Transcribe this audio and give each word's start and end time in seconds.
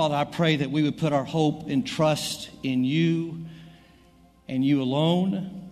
Father, 0.00 0.16
I 0.16 0.24
pray 0.24 0.56
that 0.56 0.70
we 0.70 0.82
would 0.82 0.96
put 0.96 1.12
our 1.12 1.26
hope 1.26 1.68
and 1.68 1.86
trust 1.86 2.48
in 2.62 2.84
you 2.84 3.44
and 4.48 4.64
you 4.64 4.80
alone. 4.80 5.68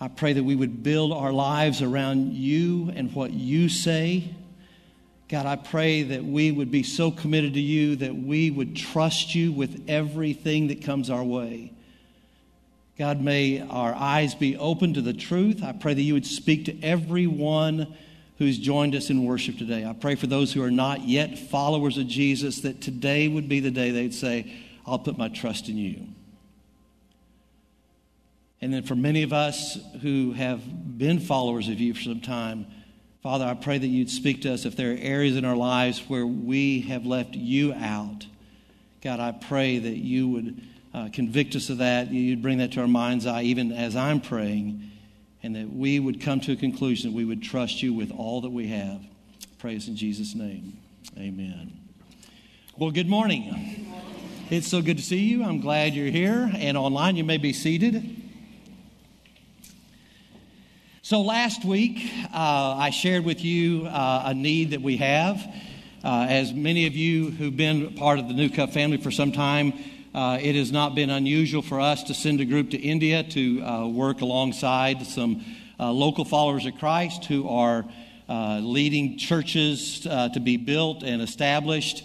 I 0.00 0.08
pray 0.08 0.32
that 0.32 0.42
we 0.42 0.56
would 0.56 0.82
build 0.82 1.12
our 1.12 1.32
lives 1.32 1.80
around 1.80 2.32
you 2.32 2.90
and 2.96 3.14
what 3.14 3.32
you 3.32 3.68
say. 3.68 4.34
God, 5.28 5.46
I 5.46 5.54
pray 5.54 6.02
that 6.02 6.24
we 6.24 6.50
would 6.50 6.72
be 6.72 6.82
so 6.82 7.12
committed 7.12 7.54
to 7.54 7.60
you 7.60 7.94
that 7.94 8.16
we 8.16 8.50
would 8.50 8.74
trust 8.74 9.32
you 9.36 9.52
with 9.52 9.84
everything 9.86 10.66
that 10.66 10.82
comes 10.82 11.08
our 11.08 11.22
way. 11.22 11.72
God, 12.98 13.20
may 13.20 13.60
our 13.60 13.94
eyes 13.94 14.34
be 14.34 14.56
open 14.56 14.94
to 14.94 15.02
the 15.02 15.14
truth. 15.14 15.62
I 15.62 15.70
pray 15.70 15.94
that 15.94 16.02
you 16.02 16.14
would 16.14 16.26
speak 16.26 16.64
to 16.64 16.82
everyone 16.82 17.94
who's 18.42 18.58
joined 18.58 18.94
us 18.94 19.08
in 19.08 19.24
worship 19.24 19.56
today. 19.56 19.84
I 19.84 19.92
pray 19.92 20.16
for 20.16 20.26
those 20.26 20.52
who 20.52 20.62
are 20.62 20.70
not 20.70 21.02
yet 21.02 21.38
followers 21.38 21.96
of 21.96 22.08
Jesus 22.08 22.62
that 22.62 22.80
today 22.80 23.28
would 23.28 23.48
be 23.48 23.60
the 23.60 23.70
day 23.70 23.90
they'd 23.90 24.12
say, 24.12 24.52
I'll 24.84 24.98
put 24.98 25.16
my 25.16 25.28
trust 25.28 25.68
in 25.68 25.76
you. 25.76 26.08
And 28.60 28.74
then 28.74 28.82
for 28.82 28.94
many 28.96 29.22
of 29.22 29.32
us 29.32 29.78
who 30.02 30.32
have 30.32 30.98
been 30.98 31.20
followers 31.20 31.68
of 31.68 31.80
you 31.80 31.94
for 31.94 32.02
some 32.02 32.20
time, 32.20 32.66
Father, 33.22 33.44
I 33.44 33.54
pray 33.54 33.78
that 33.78 33.86
you'd 33.86 34.10
speak 34.10 34.42
to 34.42 34.52
us 34.52 34.64
if 34.64 34.74
there 34.74 34.92
are 34.92 34.98
areas 34.98 35.36
in 35.36 35.44
our 35.44 35.56
lives 35.56 36.00
where 36.08 36.26
we 36.26 36.80
have 36.82 37.06
left 37.06 37.34
you 37.34 37.72
out. 37.72 38.26
God, 39.02 39.20
I 39.20 39.30
pray 39.30 39.78
that 39.78 39.96
you 39.96 40.28
would 40.28 40.62
uh, 40.92 41.08
convict 41.12 41.54
us 41.54 41.70
of 41.70 41.78
that. 41.78 42.10
You'd 42.10 42.42
bring 42.42 42.58
that 42.58 42.72
to 42.72 42.80
our 42.80 42.88
mind's 42.88 43.26
eye, 43.26 43.42
even 43.42 43.70
as 43.70 43.94
I'm 43.94 44.20
praying, 44.20 44.90
and 45.42 45.56
that 45.56 45.72
we 45.72 45.98
would 45.98 46.20
come 46.20 46.40
to 46.40 46.52
a 46.52 46.56
conclusion 46.56 47.10
that 47.10 47.16
we 47.16 47.24
would 47.24 47.42
trust 47.42 47.82
you 47.82 47.92
with 47.92 48.12
all 48.12 48.40
that 48.42 48.50
we 48.50 48.68
have. 48.68 49.00
Praise 49.58 49.88
in 49.88 49.96
Jesus' 49.96 50.34
name. 50.34 50.78
Amen. 51.18 51.72
Well, 52.76 52.90
good 52.90 53.08
morning. 53.08 53.86
It's 54.50 54.68
so 54.68 54.82
good 54.82 54.98
to 54.98 55.02
see 55.02 55.20
you. 55.20 55.44
I'm 55.44 55.60
glad 55.60 55.94
you're 55.94 56.10
here. 56.10 56.50
And 56.54 56.76
online, 56.76 57.16
you 57.16 57.24
may 57.24 57.38
be 57.38 57.52
seated. 57.52 58.18
So, 61.02 61.22
last 61.22 61.64
week, 61.64 62.10
uh, 62.32 62.76
I 62.78 62.90
shared 62.90 63.24
with 63.24 63.44
you 63.44 63.86
uh, 63.86 64.22
a 64.26 64.34
need 64.34 64.70
that 64.70 64.80
we 64.80 64.98
have. 64.98 65.44
Uh, 66.04 66.26
as 66.28 66.52
many 66.52 66.86
of 66.86 66.94
you 66.94 67.30
who've 67.30 67.56
been 67.56 67.94
part 67.94 68.18
of 68.18 68.28
the 68.28 68.34
New 68.34 68.48
Cove 68.50 68.72
family 68.72 68.96
for 68.96 69.10
some 69.10 69.32
time, 69.32 69.72
uh, 70.14 70.38
it 70.40 70.54
has 70.54 70.70
not 70.70 70.94
been 70.94 71.10
unusual 71.10 71.62
for 71.62 71.80
us 71.80 72.02
to 72.04 72.14
send 72.14 72.40
a 72.40 72.44
group 72.44 72.70
to 72.70 72.78
India 72.78 73.22
to 73.22 73.62
uh, 73.62 73.86
work 73.88 74.20
alongside 74.20 75.06
some 75.06 75.44
uh, 75.80 75.90
local 75.90 76.24
followers 76.24 76.66
of 76.66 76.76
Christ 76.78 77.24
who 77.24 77.48
are 77.48 77.84
leading 78.28 79.18
churches 79.18 80.00
to 80.00 80.40
be 80.42 80.56
built 80.56 81.02
and 81.02 81.20
established. 81.20 82.04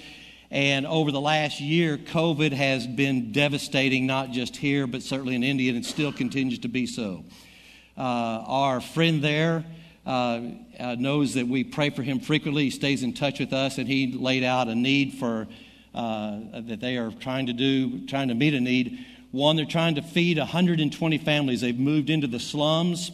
And 0.50 0.88
over 0.88 1.12
the 1.12 1.20
last 1.20 1.60
year, 1.60 1.98
COVID 1.98 2.54
has 2.54 2.88
been 2.88 3.34
devastating, 3.34 4.06
not 4.06 4.32
just 4.32 4.56
here, 4.56 4.88
but 4.88 5.04
certainly 5.04 5.36
in 5.36 5.44
India, 5.44 5.74
and 5.74 5.84
it 5.84 5.88
still 5.88 6.14
continues 6.14 6.60
to 6.60 6.70
be 6.70 6.86
so. 6.86 7.26
Uh, 7.98 8.44
our 8.48 8.80
friend 8.80 9.22
there 9.22 9.66
uh, 10.06 10.40
uh, 10.80 10.96
knows 10.98 11.34
that 11.34 11.48
we 11.48 11.66
pray 11.66 11.90
for 11.90 12.04
him 12.04 12.20
frequently. 12.20 12.66
He 12.66 12.70
stays 12.70 13.04
in 13.04 13.12
touch 13.14 13.40
with 13.40 13.52
us, 13.52 13.78
and 13.78 13.88
he 13.88 14.14
laid 14.14 14.44
out 14.44 14.70
a 14.70 14.76
need 14.76 15.16
for 15.16 15.48
that 15.98 16.80
they 16.80 16.98
are 16.98 17.12
trying 17.12 17.48
to 17.48 17.54
do, 17.54 18.06
trying 18.08 18.28
to 18.28 18.36
meet 18.36 18.54
a 18.54 18.62
need. 18.62 19.06
One, 19.32 19.56
they're 19.56 19.66
trying 19.66 19.96
to 19.96 20.02
feed 20.02 20.38
120 20.38 21.18
families. 21.18 21.62
They've 21.62 21.78
moved 21.78 22.10
into 22.10 22.28
the 22.28 22.40
slums 22.40 23.12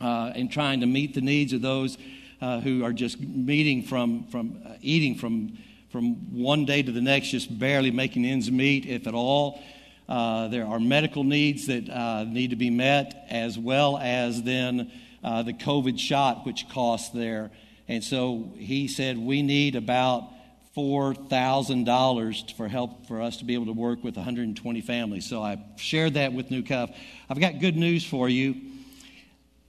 uh, 0.00 0.32
and 0.34 0.50
trying 0.50 0.80
to 0.80 0.86
meet 0.86 1.14
the 1.14 1.20
needs 1.20 1.52
of 1.52 1.62
those 1.62 1.98
uh, 2.40 2.60
who 2.60 2.84
are 2.84 2.92
just 2.92 3.20
meeting 3.20 3.82
from, 3.82 4.26
from 4.28 4.60
uh, 4.66 4.74
eating 4.80 5.14
from, 5.16 5.56
from 5.90 6.14
one 6.34 6.64
day 6.64 6.82
to 6.82 6.92
the 6.92 7.00
next, 7.00 7.28
just 7.28 7.58
barely 7.58 7.90
making 7.90 8.24
ends 8.24 8.50
meet, 8.50 8.86
if 8.86 9.06
at 9.06 9.14
all. 9.14 9.62
Uh, 10.08 10.48
there 10.48 10.66
are 10.66 10.78
medical 10.78 11.24
needs 11.24 11.66
that 11.66 11.88
uh, 11.88 12.24
need 12.24 12.50
to 12.50 12.56
be 12.56 12.70
met, 12.70 13.26
as 13.30 13.58
well 13.58 13.96
as 13.96 14.42
then 14.42 14.90
uh, 15.22 15.42
the 15.42 15.54
COVID 15.54 15.98
shot, 15.98 16.44
which 16.44 16.68
costs 16.68 17.10
there. 17.10 17.50
And 17.88 18.04
so 18.04 18.52
he 18.56 18.88
said, 18.88 19.16
we 19.16 19.42
need 19.42 19.76
about 19.76 20.28
$4,000 20.76 22.56
for 22.56 22.68
help 22.68 23.06
for 23.06 23.22
us 23.22 23.36
to 23.38 23.44
be 23.44 23.54
able 23.54 23.66
to 23.66 23.72
work 23.72 24.02
with 24.02 24.16
120 24.16 24.80
families. 24.80 25.26
So 25.26 25.42
I 25.42 25.64
shared 25.76 26.14
that 26.14 26.32
with 26.32 26.50
New 26.50 26.62
Cove. 26.62 26.90
I've 27.28 27.40
got 27.40 27.60
good 27.60 27.76
news 27.76 28.04
for 28.04 28.28
you. 28.28 28.56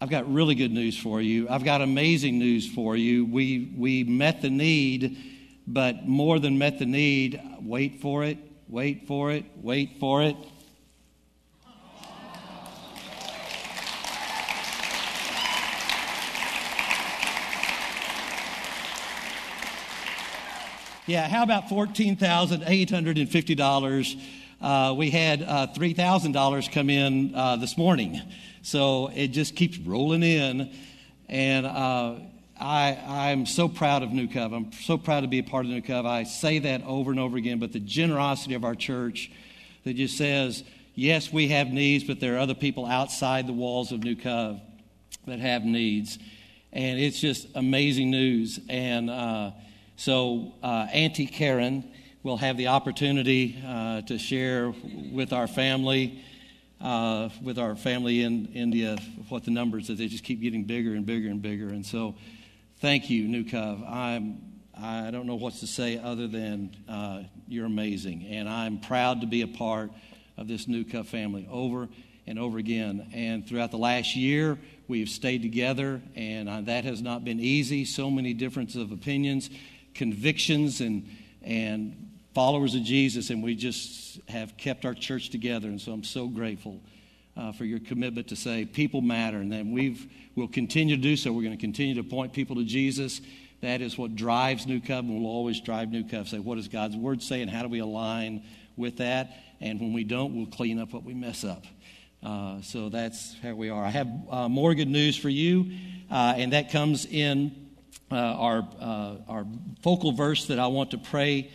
I've 0.01 0.09
got 0.09 0.31
really 0.31 0.55
good 0.55 0.71
news 0.71 0.97
for 0.97 1.21
you. 1.21 1.47
I've 1.49 1.63
got 1.63 1.81
amazing 1.81 2.39
news 2.39 2.67
for 2.67 2.95
you. 2.95 3.25
We, 3.25 3.73
we 3.77 4.03
met 4.03 4.41
the 4.41 4.49
need, 4.49 5.17
but 5.67 6.07
more 6.07 6.39
than 6.39 6.57
met 6.57 6.79
the 6.79 6.85
need, 6.85 7.41
wait 7.61 8.01
for 8.01 8.23
it, 8.23 8.37
Wait 8.67 9.05
for 9.07 9.31
it, 9.31 9.45
wait 9.61 9.99
for 9.99 10.23
it. 10.23 10.35
Yeah, 21.07 21.27
how 21.27 21.43
about 21.43 21.67
$14,850? 21.67 24.21
Uh, 24.59 24.95
we 24.97 25.11
had 25.11 25.43
uh, 25.43 25.67
$3,000 25.75 26.71
come 26.71 26.89
in 26.89 27.35
uh, 27.35 27.57
this 27.57 27.77
morning. 27.77 28.19
So 28.63 29.11
it 29.13 29.27
just 29.27 29.55
keeps 29.55 29.77
rolling 29.77 30.23
in. 30.23 30.73
And 31.29 31.67
uh, 31.67 32.15
I, 32.59 32.97
I'm 33.07 33.45
so 33.45 33.67
proud 33.67 34.01
of 34.01 34.13
New 34.13 34.27
Cove. 34.27 34.51
I'm 34.51 34.71
so 34.71 34.97
proud 34.97 35.21
to 35.21 35.27
be 35.27 35.37
a 35.37 35.43
part 35.43 35.65
of 35.65 35.71
New 35.71 35.83
Cove. 35.83 36.07
I 36.07 36.23
say 36.23 36.57
that 36.57 36.81
over 36.85 37.11
and 37.11 37.19
over 37.19 37.37
again, 37.37 37.59
but 37.59 37.71
the 37.71 37.79
generosity 37.79 38.55
of 38.55 38.63
our 38.63 38.73
church 38.73 39.29
that 39.83 39.93
just 39.93 40.17
says, 40.17 40.63
yes, 40.95 41.31
we 41.31 41.49
have 41.49 41.67
needs, 41.67 42.03
but 42.03 42.19
there 42.19 42.33
are 42.33 42.39
other 42.39 42.55
people 42.55 42.87
outside 42.87 43.45
the 43.45 43.53
walls 43.53 43.91
of 43.91 44.03
New 44.03 44.15
Cove 44.15 44.59
that 45.27 45.37
have 45.37 45.65
needs. 45.65 46.17
And 46.73 46.99
it's 46.99 47.19
just 47.19 47.45
amazing 47.53 48.09
news. 48.09 48.59
And 48.67 49.11
uh, 49.11 49.51
so, 49.95 50.53
uh, 50.63 50.87
Auntie 50.91 51.27
Karen 51.27 51.91
will 52.23 52.37
have 52.37 52.57
the 52.57 52.67
opportunity 52.67 53.61
uh, 53.65 54.01
to 54.01 54.17
share 54.17 54.73
with 55.11 55.33
our 55.33 55.47
family. 55.47 56.23
Uh, 56.81 57.29
with 57.41 57.57
our 57.57 57.73
family 57.73 58.21
in 58.21 58.47
India, 58.47 58.97
what 59.29 59.45
the 59.45 59.49
numbers 59.49 59.89
are, 59.89 59.95
they 59.95 60.07
just 60.07 60.25
keep 60.25 60.41
getting 60.41 60.65
bigger 60.65 60.93
and 60.93 61.05
bigger 61.05 61.29
and 61.29 61.41
bigger. 61.41 61.69
And 61.69 61.85
so 61.85 62.15
Thank 62.81 63.09
you, 63.09 63.45
Cove. 63.45 63.83
I'm, 63.87 64.41
I 64.77 65.09
don't 65.09 65.27
know 65.27 65.35
what 65.35 65.53
to 65.55 65.67
say 65.67 65.97
other 65.97 66.27
than 66.27 66.75
uh, 66.89 67.23
you're 67.47 67.65
amazing. 67.65 68.27
And 68.29 68.49
I'm 68.49 68.79
proud 68.79 69.21
to 69.21 69.27
be 69.27 69.43
a 69.43 69.47
part 69.47 69.91
of 70.37 70.49
this 70.49 70.67
Cove 70.91 71.07
family 71.07 71.47
over 71.49 71.87
and 72.27 72.37
over 72.37 72.57
again. 72.57 73.09
And 73.13 73.47
throughout 73.47 73.71
the 73.71 73.77
last 73.77 74.17
year, 74.17 74.59
we've 74.89 75.07
stayed 75.07 75.41
together, 75.41 76.01
and 76.15 76.49
uh, 76.49 76.61
that 76.61 76.83
has 76.83 77.01
not 77.01 77.23
been 77.23 77.39
easy. 77.39 77.85
So 77.85 78.11
many 78.11 78.33
differences 78.33 78.81
of 78.81 78.91
opinions, 78.91 79.49
convictions, 79.95 80.81
and, 80.81 81.09
and 81.41 82.11
followers 82.33 82.75
of 82.75 82.83
Jesus, 82.83 83.29
and 83.29 83.41
we 83.41 83.55
just 83.55 84.19
have 84.27 84.57
kept 84.57 84.85
our 84.85 84.93
church 84.93 85.29
together. 85.29 85.67
And 85.67 85.81
so 85.81 85.93
I'm 85.93 86.03
so 86.03 86.27
grateful 86.27 86.81
uh, 87.37 87.53
for 87.53 87.65
your 87.65 87.79
commitment 87.79 88.27
to 88.27 88.35
say 88.35 88.65
people 88.65 89.01
matter, 89.01 89.37
and 89.37 89.51
then 89.51 89.71
we've 89.71 90.05
we'll 90.35 90.47
continue 90.47 90.95
to 90.95 91.01
do 91.01 91.15
so. 91.15 91.31
We're 91.31 91.43
going 91.43 91.57
to 91.57 91.61
continue 91.61 91.95
to 91.95 92.03
point 92.03 92.33
people 92.33 92.57
to 92.57 92.65
Jesus. 92.65 93.21
That 93.61 93.81
is 93.81 93.97
what 93.97 94.15
drives 94.15 94.67
New 94.67 94.81
Covenant. 94.81 95.21
We'll 95.21 95.31
always 95.31 95.61
drive 95.61 95.89
New 95.89 96.03
Covenant. 96.03 96.27
Say, 96.27 96.39
what 96.39 96.55
does 96.55 96.67
God's 96.67 96.95
Word 96.95 97.23
say, 97.23 97.41
and 97.41 97.49
how 97.49 97.63
do 97.63 97.69
we 97.69 97.79
align 97.79 98.43
with 98.75 98.97
that? 98.97 99.31
And 99.61 99.79
when 99.79 99.93
we 99.93 100.03
don't, 100.03 100.35
we'll 100.35 100.45
clean 100.47 100.79
up 100.79 100.93
what 100.93 101.03
we 101.03 101.13
mess 101.13 101.43
up. 101.43 101.63
Uh, 102.21 102.61
so 102.61 102.89
that's 102.89 103.35
how 103.41 103.53
we 103.53 103.69
are. 103.69 103.83
I 103.83 103.89
have 103.89 104.09
uh, 104.29 104.49
more 104.49 104.73
good 104.73 104.89
news 104.89 105.15
for 105.15 105.29
you, 105.29 105.71
uh, 106.11 106.33
and 106.35 106.53
that 106.53 106.71
comes 106.71 107.05
in 107.05 107.64
uh, 108.11 108.15
our 108.15 108.67
uh, 108.79 109.15
our 109.27 109.45
focal 109.81 110.11
verse 110.11 110.45
that 110.47 110.59
I 110.59 110.67
want 110.67 110.91
to 110.91 110.97
pray. 110.97 111.51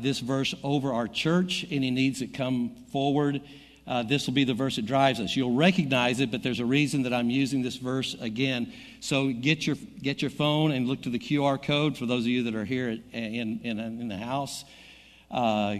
this 0.00 0.20
verse 0.20 0.54
over 0.62 0.92
our 0.92 1.08
church. 1.08 1.66
Any 1.70 1.90
needs 1.90 2.20
that 2.20 2.34
come 2.34 2.76
forward 2.92 3.42
uh, 3.88 4.02
this 4.02 4.26
will 4.26 4.34
be 4.34 4.44
the 4.44 4.52
verse 4.52 4.76
that 4.76 4.84
drives 4.84 5.18
us. 5.18 5.34
You'll 5.34 5.54
recognize 5.54 6.20
it, 6.20 6.30
but 6.30 6.42
there's 6.42 6.60
a 6.60 6.66
reason 6.66 7.04
that 7.04 7.14
I'm 7.14 7.30
using 7.30 7.62
this 7.62 7.76
verse 7.76 8.14
again. 8.20 8.70
So 9.00 9.32
get 9.32 9.66
your, 9.66 9.76
get 10.02 10.20
your 10.20 10.30
phone 10.30 10.72
and 10.72 10.86
look 10.86 11.02
to 11.02 11.10
the 11.10 11.18
QR 11.18 11.60
code 11.60 11.96
for 11.96 12.04
those 12.04 12.24
of 12.24 12.26
you 12.26 12.42
that 12.42 12.54
are 12.54 12.66
here 12.66 12.90
at, 12.90 12.98
in, 13.14 13.60
in, 13.62 13.78
in, 13.78 14.08
the 14.08 14.18
house. 14.18 14.66
Uh, 15.30 15.76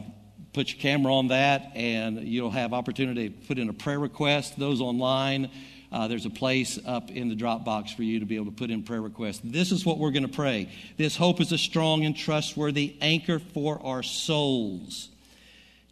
put 0.54 0.70
your 0.70 0.80
camera 0.80 1.14
on 1.14 1.28
that, 1.28 1.72
and 1.74 2.26
you'll 2.26 2.50
have 2.50 2.72
opportunity 2.72 3.28
to 3.28 3.46
put 3.46 3.58
in 3.58 3.68
a 3.68 3.74
prayer 3.74 3.98
request. 4.00 4.58
Those 4.58 4.80
online, 4.80 5.50
uh, 5.90 6.06
there's 6.06 6.26
a 6.26 6.30
place 6.30 6.78
up 6.84 7.10
in 7.10 7.28
the 7.28 7.34
Dropbox 7.34 7.94
for 7.96 8.02
you 8.02 8.20
to 8.20 8.26
be 8.26 8.36
able 8.36 8.46
to 8.46 8.52
put 8.52 8.70
in 8.70 8.82
prayer 8.82 9.00
requests. 9.00 9.40
This 9.42 9.72
is 9.72 9.86
what 9.86 9.98
we're 9.98 10.10
going 10.10 10.26
to 10.26 10.28
pray. 10.28 10.70
This 10.98 11.16
hope 11.16 11.40
is 11.40 11.50
a 11.52 11.58
strong 11.58 12.04
and 12.04 12.16
trustworthy 12.16 12.96
anchor 13.00 13.38
for 13.38 13.80
our 13.82 14.02
souls. 14.02 15.08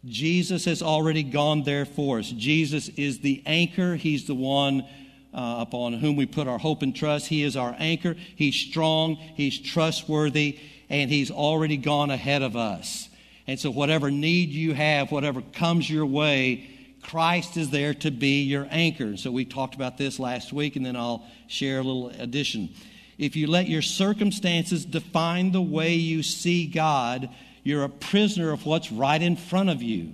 Jesus 0.05 0.65
has 0.65 0.81
already 0.81 1.23
gone 1.23 1.63
there 1.63 1.85
for 1.85 2.19
us. 2.19 2.29
Jesus 2.29 2.89
is 2.89 3.19
the 3.19 3.41
anchor. 3.45 3.95
He's 3.95 4.25
the 4.25 4.35
one 4.35 4.85
uh, 5.33 5.57
upon 5.59 5.93
whom 5.93 6.15
we 6.15 6.25
put 6.25 6.47
our 6.47 6.59
hope 6.59 6.81
and 6.83 6.95
trust. 6.95 7.27
He 7.27 7.43
is 7.43 7.55
our 7.55 7.75
anchor. 7.79 8.15
He's 8.35 8.55
strong. 8.55 9.15
He's 9.15 9.59
trustworthy. 9.59 10.59
And 10.89 11.09
He's 11.09 11.31
already 11.31 11.77
gone 11.77 12.11
ahead 12.11 12.43
of 12.43 12.55
us. 12.55 13.09
And 13.47 13.59
so, 13.59 13.71
whatever 13.71 14.11
need 14.11 14.49
you 14.49 14.73
have, 14.73 15.11
whatever 15.11 15.41
comes 15.41 15.89
your 15.89 16.05
way, 16.05 16.69
Christ 17.07 17.55
is 17.55 17.69
there 17.69 17.93
to 17.93 18.11
be 18.11 18.41
your 18.41 18.67
anchor. 18.69 19.15
So, 19.15 19.31
we 19.31 19.45
talked 19.45 19.75
about 19.75 19.97
this 19.97 20.19
last 20.19 20.51
week, 20.51 20.75
and 20.75 20.85
then 20.85 20.97
I'll 20.97 21.25
share 21.47 21.79
a 21.79 21.83
little 21.83 22.09
addition. 22.09 22.69
If 23.17 23.37
you 23.37 23.47
let 23.47 23.69
your 23.69 23.81
circumstances 23.81 24.83
define 24.83 25.53
the 25.53 25.61
way 25.61 25.93
you 25.93 26.21
see 26.21 26.67
God, 26.67 27.29
you're 27.63 27.85
a 27.85 27.89
prisoner 27.89 28.51
of 28.51 28.65
what's 28.65 28.91
right 28.91 29.21
in 29.21 29.37
front 29.37 29.69
of 29.69 29.81
you. 29.81 30.11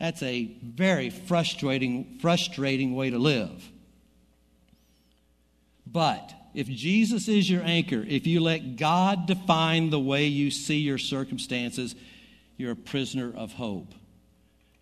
That's 0.00 0.22
a 0.22 0.44
very 0.62 1.10
frustrating, 1.10 2.18
frustrating 2.22 2.94
way 2.94 3.10
to 3.10 3.18
live. 3.18 3.70
But 5.86 6.32
if 6.54 6.66
Jesus 6.66 7.28
is 7.28 7.50
your 7.50 7.62
anchor, 7.62 8.04
if 8.08 8.26
you 8.26 8.40
let 8.40 8.76
God 8.76 9.26
define 9.26 9.90
the 9.90 10.00
way 10.00 10.24
you 10.24 10.50
see 10.50 10.78
your 10.78 10.98
circumstances, 10.98 11.94
you're 12.56 12.72
a 12.72 12.76
prisoner 12.76 13.34
of 13.36 13.52
hope. 13.52 13.92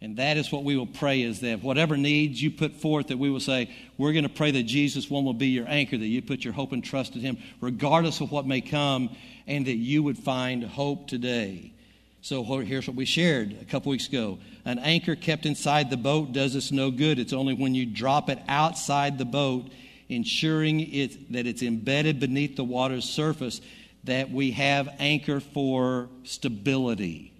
And 0.01 0.19
that 0.19 0.37
is 0.37 0.53
what 0.53 0.63
we 0.63 0.77
will 0.77 0.87
pray 0.87 1.23
is 1.23 1.41
that 1.41 1.63
whatever 1.63 1.97
needs 1.97 2.41
you 2.43 2.51
put 2.51 2.73
forth, 2.75 3.09
that 3.09 3.19
we 3.19 3.31
will 3.31 3.41
say, 3.41 3.75
we're 3.97 4.13
going 4.13 4.25
to 4.25 4.29
pray 4.29 4.51
that 4.51 4.65
Jesus 4.65 5.11
one 5.11 5.25
will 5.25 5.33
be 5.35 5.49
your 5.49 5.67
anchor, 5.67 5.97
that 5.97 6.07
you 6.07 6.21
put 6.21 6.45
your 6.45 6.53
hope 6.53 6.73
and 6.73 6.85
trust 6.85 7.15
in 7.15 7.23
him, 7.23 7.39
regardless 7.61 8.21
of 8.21 8.31
what 8.31 8.47
may 8.47 8.61
come, 8.61 9.17
and 9.47 9.67
that 9.67 9.77
you 9.77 10.03
would 10.03 10.19
find 10.19 10.63
hope 10.65 11.09
today. 11.09 11.73
So 12.21 12.43
here's 12.43 12.87
what 12.87 12.97
we 12.97 13.05
shared 13.05 13.57
a 13.61 13.65
couple 13.65 13.91
weeks 13.91 14.09
ago. 14.09 14.39
An 14.65 14.79
anchor 14.81 15.15
kept 15.15 15.47
inside 15.47 15.91
the 15.91 15.97
boat 15.97 16.33
does 16.33 16.57
us 16.57 16.73
no 16.73 16.91
good. 16.91 17.19
It's 17.19 17.33
only 17.33 17.55
when 17.55 17.75
you 17.75 17.87
drop 17.87 18.29
it 18.29 18.39
outside 18.49 19.17
the 19.17 19.25
boat 19.25 19.71
ensuring 20.09 20.81
it, 20.93 21.33
that 21.33 21.47
it's 21.47 21.63
embedded 21.63 22.21
beneath 22.21 22.57
the 22.57 22.65
water's 22.65 23.05
surface, 23.05 23.61
that 24.05 24.31
we 24.31 24.53
have 24.53 24.89
anchor 24.99 25.41
for 25.41 26.09
stability. 26.25 27.33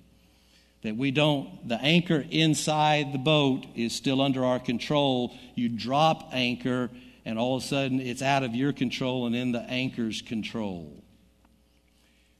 That 0.83 0.97
we 0.97 1.11
don't, 1.11 1.69
the 1.69 1.81
anchor 1.81 2.25
inside 2.31 3.13
the 3.13 3.19
boat 3.19 3.67
is 3.75 3.95
still 3.95 4.21
under 4.21 4.45
our 4.45 4.59
control. 4.61 5.35
You 5.55 5.69
drop 5.69 6.31
anchor, 6.33 6.91
and 7.25 7.39
all 7.39 7.57
of 7.57 7.65
a 7.65 7.67
sudden 7.67 8.01
it's 8.01 8.23
out 8.23 8.43
of 8.43 8.55
your 8.55 8.73
control 8.73 9.27
and 9.27 9.35
in 9.35 9.53
the 9.53 9.63
anchor's 9.63 10.23
control. 10.23 11.03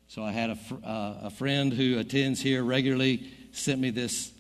So 0.09 0.23
I 0.23 0.31
had 0.31 0.51
a, 0.51 0.87
uh, 0.87 1.15
a 1.25 1.31
friend 1.31 1.73
who 1.73 1.99
attends 1.99 2.41
here 2.41 2.63
regularly 2.63 3.29
sent 3.53 3.81
me 3.81 3.91
this 3.91 4.31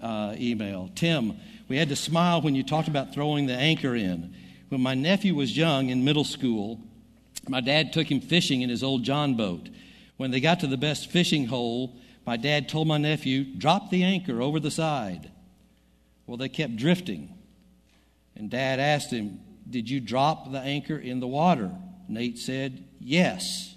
uh, 0.00 0.34
email. 0.38 0.90
Tim, 0.94 1.36
we 1.68 1.76
had 1.76 1.88
to 1.90 1.96
smile 1.96 2.40
when 2.40 2.54
you 2.54 2.62
talked 2.62 2.88
about 2.88 3.12
throwing 3.12 3.46
the 3.46 3.54
anchor 3.54 3.94
in. 3.94 4.34
When 4.70 4.80
my 4.80 4.94
nephew 4.94 5.34
was 5.34 5.56
young 5.56 5.90
in 5.90 6.04
middle 6.04 6.24
school, 6.24 6.80
my 7.48 7.60
dad 7.60 7.92
took 7.92 8.10
him 8.10 8.20
fishing 8.20 8.62
in 8.62 8.70
his 8.70 8.82
old 8.82 9.02
John 9.02 9.34
boat. 9.34 9.68
When 10.16 10.30
they 10.30 10.40
got 10.40 10.60
to 10.60 10.66
the 10.66 10.76
best 10.76 11.10
fishing 11.10 11.46
hole, 11.46 11.96
my 12.30 12.36
dad 12.36 12.68
told 12.68 12.86
my 12.86 12.96
nephew, 12.96 13.42
Drop 13.42 13.90
the 13.90 14.04
anchor 14.04 14.40
over 14.40 14.60
the 14.60 14.70
side. 14.70 15.32
Well, 16.28 16.36
they 16.36 16.48
kept 16.48 16.76
drifting. 16.76 17.36
And 18.36 18.48
dad 18.48 18.78
asked 18.78 19.10
him, 19.10 19.40
Did 19.68 19.90
you 19.90 19.98
drop 19.98 20.52
the 20.52 20.60
anchor 20.60 20.96
in 20.96 21.18
the 21.18 21.26
water? 21.26 21.72
Nate 22.06 22.38
said, 22.38 22.84
Yes. 23.00 23.74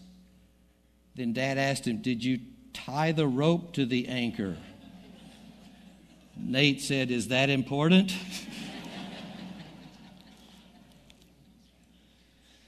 Then 1.15 1.33
dad 1.33 1.57
asked 1.57 1.87
him, 1.87 2.03
Did 2.03 2.23
you 2.23 2.41
tie 2.73 3.11
the 3.11 3.25
rope 3.25 3.73
to 3.73 3.87
the 3.87 4.07
anchor? 4.07 4.55
Nate 6.37 6.79
said, 6.79 7.09
Is 7.09 7.29
that 7.29 7.49
important? 7.49 8.15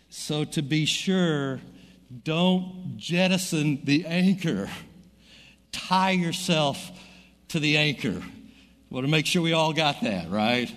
So, 0.09 0.43
to 0.43 0.63
be 0.63 0.85
sure, 0.85 1.61
don't 2.23 2.97
jettison 2.97 3.81
the 3.83 4.07
anchor. 4.07 4.67
Tie 5.75 6.12
yourself 6.12 6.89
to 7.50 7.60
the 7.60 7.77
anchor. 7.77 8.22
Want 8.89 9.06
to 9.06 9.12
make 9.12 9.25
sure 9.25 9.42
we 9.42 9.51
all 9.51 9.74
got 9.74 10.01
that, 10.01 10.30
right? 10.30 10.74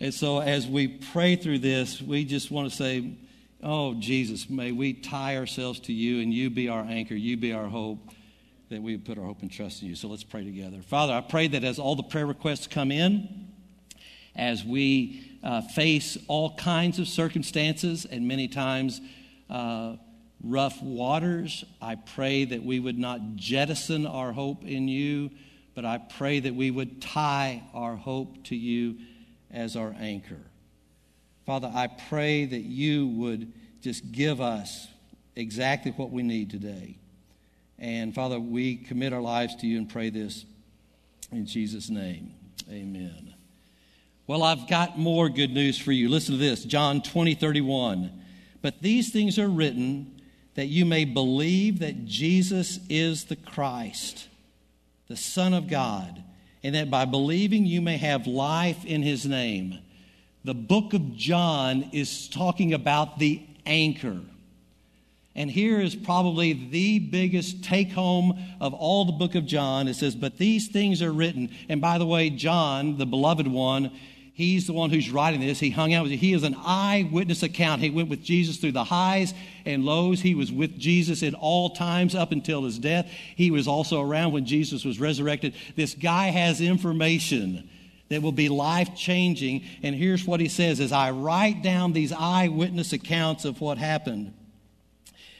And 0.00 0.12
so, 0.12 0.40
as 0.40 0.66
we 0.66 0.88
pray 0.88 1.36
through 1.36 1.60
this, 1.60 2.02
we 2.02 2.24
just 2.24 2.50
want 2.50 2.68
to 2.68 2.76
say, 2.76 3.12
Oh, 3.62 3.94
Jesus, 3.94 4.50
may 4.50 4.72
we 4.72 4.92
tie 4.92 5.36
ourselves 5.36 5.78
to 5.80 5.92
you 5.92 6.20
and 6.20 6.34
you 6.34 6.50
be 6.50 6.68
our 6.68 6.82
anchor, 6.82 7.14
you 7.14 7.36
be 7.36 7.52
our 7.52 7.68
hope, 7.68 8.10
that 8.70 8.82
we 8.82 8.96
put 8.96 9.18
our 9.18 9.24
hope 9.24 9.42
and 9.42 9.52
trust 9.52 9.82
in 9.82 9.88
you. 9.88 9.94
So 9.94 10.08
let's 10.08 10.24
pray 10.24 10.42
together. 10.42 10.82
Father, 10.82 11.12
I 11.12 11.20
pray 11.20 11.46
that 11.46 11.62
as 11.62 11.78
all 11.78 11.94
the 11.94 12.02
prayer 12.02 12.26
requests 12.26 12.66
come 12.66 12.90
in, 12.90 13.52
as 14.34 14.64
we 14.64 15.38
uh, 15.44 15.60
face 15.60 16.18
all 16.26 16.56
kinds 16.56 16.98
of 16.98 17.06
circumstances 17.06 18.04
and 18.04 18.26
many 18.26 18.48
times 18.48 19.00
uh, 19.48 19.94
rough 20.42 20.82
waters. 20.82 21.64
I 21.80 21.94
pray 21.94 22.44
that 22.44 22.62
we 22.64 22.80
would 22.80 22.98
not 22.98 23.36
jettison 23.36 24.06
our 24.06 24.32
hope 24.32 24.64
in 24.64 24.88
you, 24.88 25.30
but 25.74 25.84
I 25.84 25.98
pray 25.98 26.40
that 26.40 26.54
we 26.54 26.70
would 26.70 27.00
tie 27.00 27.62
our 27.72 27.96
hope 27.96 28.44
to 28.44 28.56
you 28.56 28.96
as 29.50 29.76
our 29.76 29.94
anchor. 29.98 30.40
Father, 31.46 31.70
I 31.72 31.88
pray 32.08 32.44
that 32.44 32.60
you 32.60 33.06
would 33.08 33.52
just 33.80 34.12
give 34.12 34.40
us 34.40 34.88
exactly 35.34 35.92
what 35.92 36.10
we 36.10 36.22
need 36.22 36.50
today. 36.50 36.96
And 37.78 38.14
Father, 38.14 38.38
we 38.38 38.76
commit 38.76 39.12
our 39.12 39.20
lives 39.20 39.56
to 39.56 39.66
you 39.66 39.78
and 39.78 39.88
pray 39.88 40.10
this 40.10 40.44
in 41.32 41.46
Jesus' 41.46 41.90
name. 41.90 42.32
Amen. 42.70 43.34
Well, 44.26 44.44
I've 44.44 44.68
got 44.68 44.98
more 44.98 45.28
good 45.28 45.50
news 45.52 45.78
for 45.78 45.90
you. 45.90 46.08
Listen 46.08 46.34
to 46.34 46.40
this 46.40 46.64
John 46.64 47.02
20, 47.02 47.34
31. 47.34 48.12
But 48.62 48.80
these 48.80 49.10
things 49.10 49.38
are 49.38 49.48
written 49.48 50.21
that 50.54 50.66
you 50.66 50.84
may 50.84 51.04
believe 51.04 51.78
that 51.80 52.04
Jesus 52.04 52.78
is 52.88 53.24
the 53.24 53.36
Christ, 53.36 54.28
the 55.08 55.16
Son 55.16 55.54
of 55.54 55.68
God, 55.68 56.22
and 56.62 56.74
that 56.74 56.90
by 56.90 57.04
believing 57.04 57.64
you 57.66 57.80
may 57.80 57.96
have 57.96 58.26
life 58.26 58.84
in 58.84 59.02
his 59.02 59.26
name. 59.26 59.78
The 60.44 60.54
book 60.54 60.92
of 60.92 61.16
John 61.16 61.90
is 61.92 62.28
talking 62.28 62.74
about 62.74 63.18
the 63.18 63.42
anchor. 63.64 64.20
And 65.34 65.50
here 65.50 65.80
is 65.80 65.94
probably 65.94 66.52
the 66.52 66.98
biggest 66.98 67.64
take 67.64 67.92
home 67.92 68.38
of 68.60 68.74
all 68.74 69.06
the 69.06 69.12
book 69.12 69.34
of 69.34 69.46
John. 69.46 69.88
It 69.88 69.94
says, 69.94 70.14
But 70.14 70.36
these 70.36 70.68
things 70.68 71.00
are 71.00 71.12
written. 71.12 71.50
And 71.70 71.80
by 71.80 71.96
the 71.96 72.06
way, 72.06 72.28
John, 72.28 72.98
the 72.98 73.06
beloved 73.06 73.46
one, 73.46 73.92
He's 74.34 74.66
the 74.66 74.72
one 74.72 74.88
who's 74.88 75.10
writing 75.10 75.40
this. 75.40 75.60
He 75.60 75.68
hung 75.68 75.92
out 75.92 76.04
with 76.04 76.12
He 76.12 76.32
is 76.32 76.42
an 76.42 76.56
eyewitness 76.58 77.42
account. 77.42 77.82
He 77.82 77.90
went 77.90 78.08
with 78.08 78.22
Jesus 78.22 78.56
through 78.56 78.72
the 78.72 78.84
highs 78.84 79.34
and 79.66 79.84
lows. 79.84 80.20
He 80.20 80.34
was 80.34 80.50
with 80.50 80.78
Jesus 80.78 81.22
at 81.22 81.34
all 81.34 81.70
times 81.70 82.14
up 82.14 82.32
until 82.32 82.64
his 82.64 82.78
death. 82.78 83.10
He 83.36 83.50
was 83.50 83.68
also 83.68 84.00
around 84.00 84.32
when 84.32 84.46
Jesus 84.46 84.84
was 84.84 84.98
resurrected. 84.98 85.54
This 85.76 85.94
guy 85.94 86.28
has 86.28 86.62
information 86.62 87.68
that 88.08 88.22
will 88.22 88.32
be 88.32 88.48
life 88.48 88.94
changing. 88.94 89.64
And 89.82 89.94
here's 89.94 90.24
what 90.24 90.40
he 90.40 90.48
says 90.48 90.80
as 90.80 90.92
I 90.92 91.10
write 91.10 91.62
down 91.62 91.92
these 91.92 92.12
eyewitness 92.12 92.94
accounts 92.94 93.44
of 93.44 93.60
what 93.60 93.76
happened. 93.76 94.32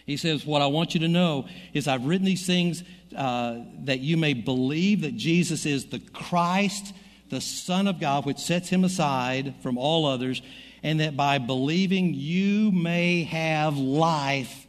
He 0.04 0.18
says, 0.18 0.44
What 0.44 0.60
I 0.60 0.66
want 0.66 0.92
you 0.92 1.00
to 1.00 1.08
know 1.08 1.48
is 1.72 1.88
I've 1.88 2.04
written 2.04 2.26
these 2.26 2.46
things 2.46 2.82
uh, 3.16 3.60
that 3.84 4.00
you 4.00 4.18
may 4.18 4.34
believe 4.34 5.02
that 5.02 5.16
Jesus 5.16 5.64
is 5.64 5.86
the 5.86 6.00
Christ 6.00 6.92
the 7.32 7.40
Son 7.40 7.88
of 7.88 7.98
God, 7.98 8.26
which 8.26 8.38
sets 8.38 8.68
him 8.68 8.84
aside 8.84 9.54
from 9.62 9.78
all 9.78 10.04
others, 10.04 10.42
and 10.82 11.00
that 11.00 11.16
by 11.16 11.38
believing 11.38 12.12
you 12.12 12.70
may 12.70 13.24
have 13.24 13.78
life 13.78 14.66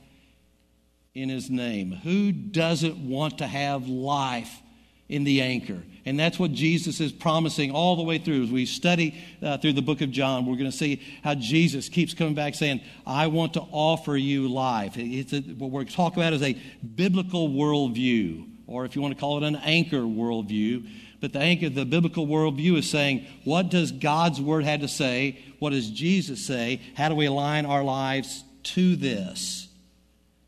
in 1.13 1.27
his 1.27 1.50
name. 1.50 1.91
Who 1.91 2.32
doesn't 2.32 2.98
want 2.98 3.39
to 3.39 3.48
have 3.48 3.89
life 3.89 4.62
in 5.10 5.25
the 5.25 5.41
anchor? 5.41 5.84
And 6.05 6.17
that's 6.17 6.39
what 6.39 6.53
Jesus 6.53 7.01
is 7.01 7.12
promising 7.12 7.72
all 7.72 7.98
the 7.98 8.03
way 8.03 8.17
through. 8.17 8.43
As 8.43 8.50
we 8.50 8.65
study 8.65 9.22
uh, 9.41 9.58
through 9.58 9.74
the 9.74 9.82
book 9.82 10.00
of 10.00 10.12
John, 10.12 10.46
we're 10.46 10.55
going 10.55 10.72
to 10.72 10.77
see 10.77 11.01
how 11.22 11.36
Jesus 11.36 11.89
keeps 11.89 12.13
coming 12.13 12.34
back 12.34 12.55
saying, 12.55 12.79
I 13.05 13.27
want 13.27 13.55
to 13.55 13.62
offer 13.72 14.15
you 14.15 14.48
life. 14.48 14.93
It's 14.96 15.34
a, 15.34 15.41
what 15.41 15.70
we're 15.70 15.84
talking 15.84 16.24
about 16.24 16.32
is 16.32 16.41
a 16.41 16.58
biblical 16.96 17.50
worldview, 17.50 18.48
or 18.67 18.86
if 18.86 18.96
you 18.96 19.01
want 19.01 19.13
to 19.13 19.20
call 19.20 19.36
it 19.38 19.43
an 19.43 19.58
anchor 19.58 20.03
worldview 20.03 20.88
but 21.24 21.32
the 21.32 21.39
anchor, 21.39 21.70
the 21.70 21.86
biblical 21.86 22.27
worldview 22.27 22.77
is 22.80 22.89
saying, 22.89 23.25
what 23.46 23.70
does 23.70 23.94
God's 23.94 24.42
word 24.42 24.65
have 24.65 24.82
to 24.82 24.89
say? 24.89 25.39
What 25.60 25.70
does 25.70 25.89
Jesus 25.89 26.46
say? 26.46 26.82
How 26.96 27.08
do 27.08 27.15
we 27.15 27.27
align 27.27 27.65
our 27.65 27.82
lives 27.82 28.44
to 28.63 28.98
this? 28.98 29.70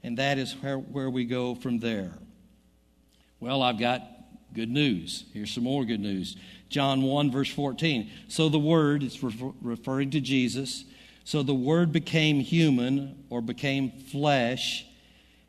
And 0.04 0.18
that 0.18 0.38
is 0.38 0.52
where, 0.60 0.78
where 0.78 1.10
we 1.10 1.24
go 1.24 1.56
from 1.56 1.80
there. 1.80 2.12
Well, 3.40 3.62
I've 3.62 3.80
got 3.80 4.02
good 4.54 4.70
news. 4.70 5.24
Here's 5.32 5.50
some 5.50 5.64
more 5.64 5.86
good 5.86 6.02
news. 6.02 6.36
John 6.68 7.04
1, 7.04 7.32
verse 7.32 7.54
14. 7.54 8.12
So 8.28 8.50
the 8.50 8.60
Word, 8.60 9.02
it's 9.02 9.24
referring 9.24 10.10
to 10.10 10.20
Jesus. 10.20 10.84
So 11.24 11.42
the 11.42 11.56
Word 11.56 11.94
became 11.94 12.42
human 12.42 13.24
or 13.30 13.40
became 13.40 13.92
flesh 13.92 14.86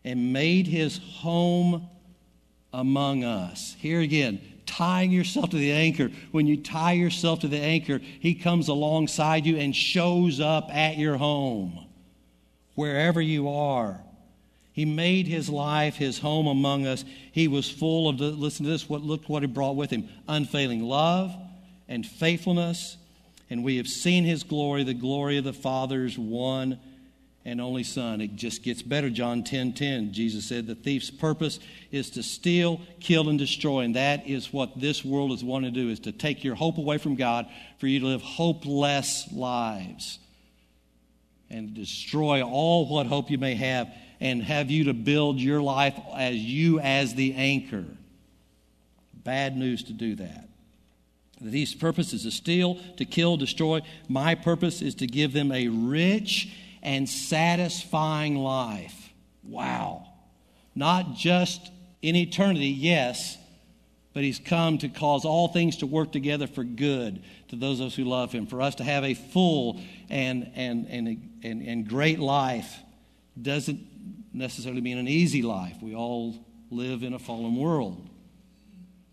and 0.04 0.32
made 0.32 0.68
his 0.68 0.98
home 0.98 1.88
among 2.72 3.24
us. 3.24 3.74
Here 3.80 3.98
again, 3.98 4.40
tying 4.66 5.10
yourself 5.10 5.50
to 5.50 5.56
the 5.56 5.72
anchor, 5.72 6.10
when 6.32 6.46
you 6.46 6.56
tie 6.56 6.92
yourself 6.92 7.40
to 7.40 7.48
the 7.48 7.60
anchor, 7.60 8.00
He 8.20 8.34
comes 8.34 8.68
alongside 8.68 9.46
you 9.46 9.56
and 9.56 9.74
shows 9.74 10.40
up 10.40 10.74
at 10.74 10.98
your 10.98 11.16
home, 11.16 11.86
wherever 12.74 13.20
you 13.20 13.48
are. 13.48 14.00
He 14.76 14.84
made 14.84 15.26
his 15.26 15.48
life 15.48 15.96
his 15.96 16.18
home 16.18 16.46
among 16.46 16.86
us. 16.86 17.02
He 17.32 17.48
was 17.48 17.70
full 17.70 18.10
of, 18.10 18.20
listen 18.20 18.66
to 18.66 18.70
this, 18.70 18.86
what, 18.86 19.00
look 19.00 19.26
what 19.26 19.42
he 19.42 19.46
brought 19.46 19.74
with 19.74 19.88
him 19.88 20.06
unfailing 20.28 20.82
love 20.82 21.34
and 21.88 22.04
faithfulness. 22.04 22.98
And 23.48 23.64
we 23.64 23.78
have 23.78 23.88
seen 23.88 24.24
his 24.24 24.42
glory, 24.42 24.84
the 24.84 24.92
glory 24.92 25.38
of 25.38 25.44
the 25.44 25.54
Father's 25.54 26.18
one 26.18 26.78
and 27.46 27.60
only 27.60 27.84
Son. 27.84 28.20
It 28.20 28.34
just 28.34 28.64
gets 28.64 28.82
better. 28.82 29.08
John 29.08 29.44
10 29.44 29.72
10, 29.72 30.12
Jesus 30.12 30.44
said, 30.44 30.66
The 30.66 30.74
thief's 30.74 31.10
purpose 31.10 31.60
is 31.92 32.10
to 32.10 32.22
steal, 32.24 32.80
kill, 32.98 33.28
and 33.28 33.38
destroy. 33.38 33.82
And 33.82 33.94
that 33.94 34.26
is 34.26 34.52
what 34.52 34.78
this 34.80 35.04
world 35.04 35.30
is 35.30 35.44
wanting 35.44 35.72
to 35.72 35.80
do, 35.80 35.88
is 35.88 36.00
to 36.00 36.12
take 36.12 36.42
your 36.42 36.56
hope 36.56 36.76
away 36.76 36.98
from 36.98 37.14
God 37.14 37.46
for 37.78 37.86
you 37.86 38.00
to 38.00 38.06
live 38.06 38.20
hopeless 38.20 39.32
lives 39.32 40.18
and 41.48 41.72
destroy 41.72 42.42
all 42.42 42.88
what 42.88 43.06
hope 43.06 43.30
you 43.30 43.38
may 43.38 43.54
have 43.54 43.94
and 44.20 44.42
have 44.42 44.68
you 44.68 44.84
to 44.84 44.92
build 44.92 45.38
your 45.38 45.62
life 45.62 45.96
as 46.16 46.34
you 46.34 46.80
as 46.80 47.14
the 47.14 47.34
anchor. 47.34 47.84
Bad 49.14 49.56
news 49.56 49.84
to 49.84 49.92
do 49.92 50.16
that. 50.16 50.48
The 51.40 51.52
thief's 51.52 51.74
purpose 51.74 52.12
is 52.12 52.24
to 52.24 52.32
steal, 52.32 52.80
to 52.96 53.04
kill, 53.04 53.36
destroy. 53.36 53.82
My 54.08 54.34
purpose 54.34 54.82
is 54.82 54.96
to 54.96 55.06
give 55.06 55.32
them 55.32 55.52
a 55.52 55.68
rich 55.68 56.48
and 56.86 57.08
satisfying 57.08 58.36
life. 58.36 59.12
Wow. 59.42 60.06
Not 60.74 61.14
just 61.14 61.70
in 62.00 62.14
eternity, 62.14 62.68
yes, 62.68 63.36
but 64.14 64.22
he's 64.22 64.38
come 64.38 64.78
to 64.78 64.88
cause 64.88 65.24
all 65.24 65.48
things 65.48 65.78
to 65.78 65.86
work 65.86 66.12
together 66.12 66.46
for 66.46 66.62
good 66.62 67.22
to 67.48 67.56
those 67.56 67.80
of 67.80 67.88
us 67.88 67.96
who 67.96 68.04
love 68.04 68.30
him, 68.30 68.46
for 68.46 68.62
us 68.62 68.76
to 68.76 68.84
have 68.84 69.04
a 69.04 69.14
full 69.14 69.80
and, 70.08 70.50
and, 70.54 70.86
and, 70.88 71.38
and, 71.42 71.62
and 71.62 71.88
great 71.88 72.20
life. 72.20 72.78
Doesn't 73.40 73.80
necessarily 74.32 74.80
mean 74.80 74.96
an 74.96 75.08
easy 75.08 75.42
life. 75.42 75.76
We 75.82 75.94
all 75.94 76.36
live 76.70 77.02
in 77.02 77.12
a 77.14 77.18
fallen 77.18 77.56
world. 77.56 78.08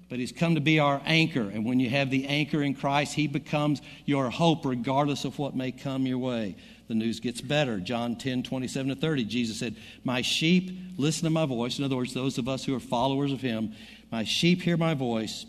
But 0.10 0.20
he's 0.20 0.32
come 0.32 0.56
to 0.56 0.62
be 0.62 0.80
our 0.80 1.02
anchor. 1.06 1.50
And 1.50 1.66
when 1.66 1.80
you 1.80 1.90
have 1.90 2.12
the 2.12 2.28
anchor 2.28 2.62
in 2.62 2.76
Christ, 2.76 3.16
he 3.16 3.26
becomes 3.26 3.82
your 4.06 4.30
hope 4.30 4.64
regardless 4.64 5.26
of 5.26 5.40
what 5.40 5.56
may 5.56 5.72
come 5.72 6.06
your 6.06 6.20
way. 6.20 6.56
The 6.88 6.96
news 6.96 7.20
gets 7.20 7.42
better. 7.42 7.80
John 7.80 8.16
10, 8.16 8.44
27 8.44 8.90
to 8.90 8.96
30, 8.96 9.26
Jesus 9.26 9.60
said, 9.60 9.76
My 10.04 10.22
sheep 10.22 10.72
listen 10.98 11.24
to 11.24 11.30
my 11.30 11.46
voice. 11.46 11.80
In 11.80 11.86
other 11.86 11.96
words, 11.96 12.14
those 12.14 12.38
of 12.38 12.50
us 12.50 12.66
who 12.66 12.76
are 12.76 12.80
followers 12.80 13.32
of 13.32 13.42
him, 13.42 13.74
my 14.12 14.24
sheep 14.24 14.62
hear 14.62 14.78
my 14.78 14.94
voice. 14.94 15.46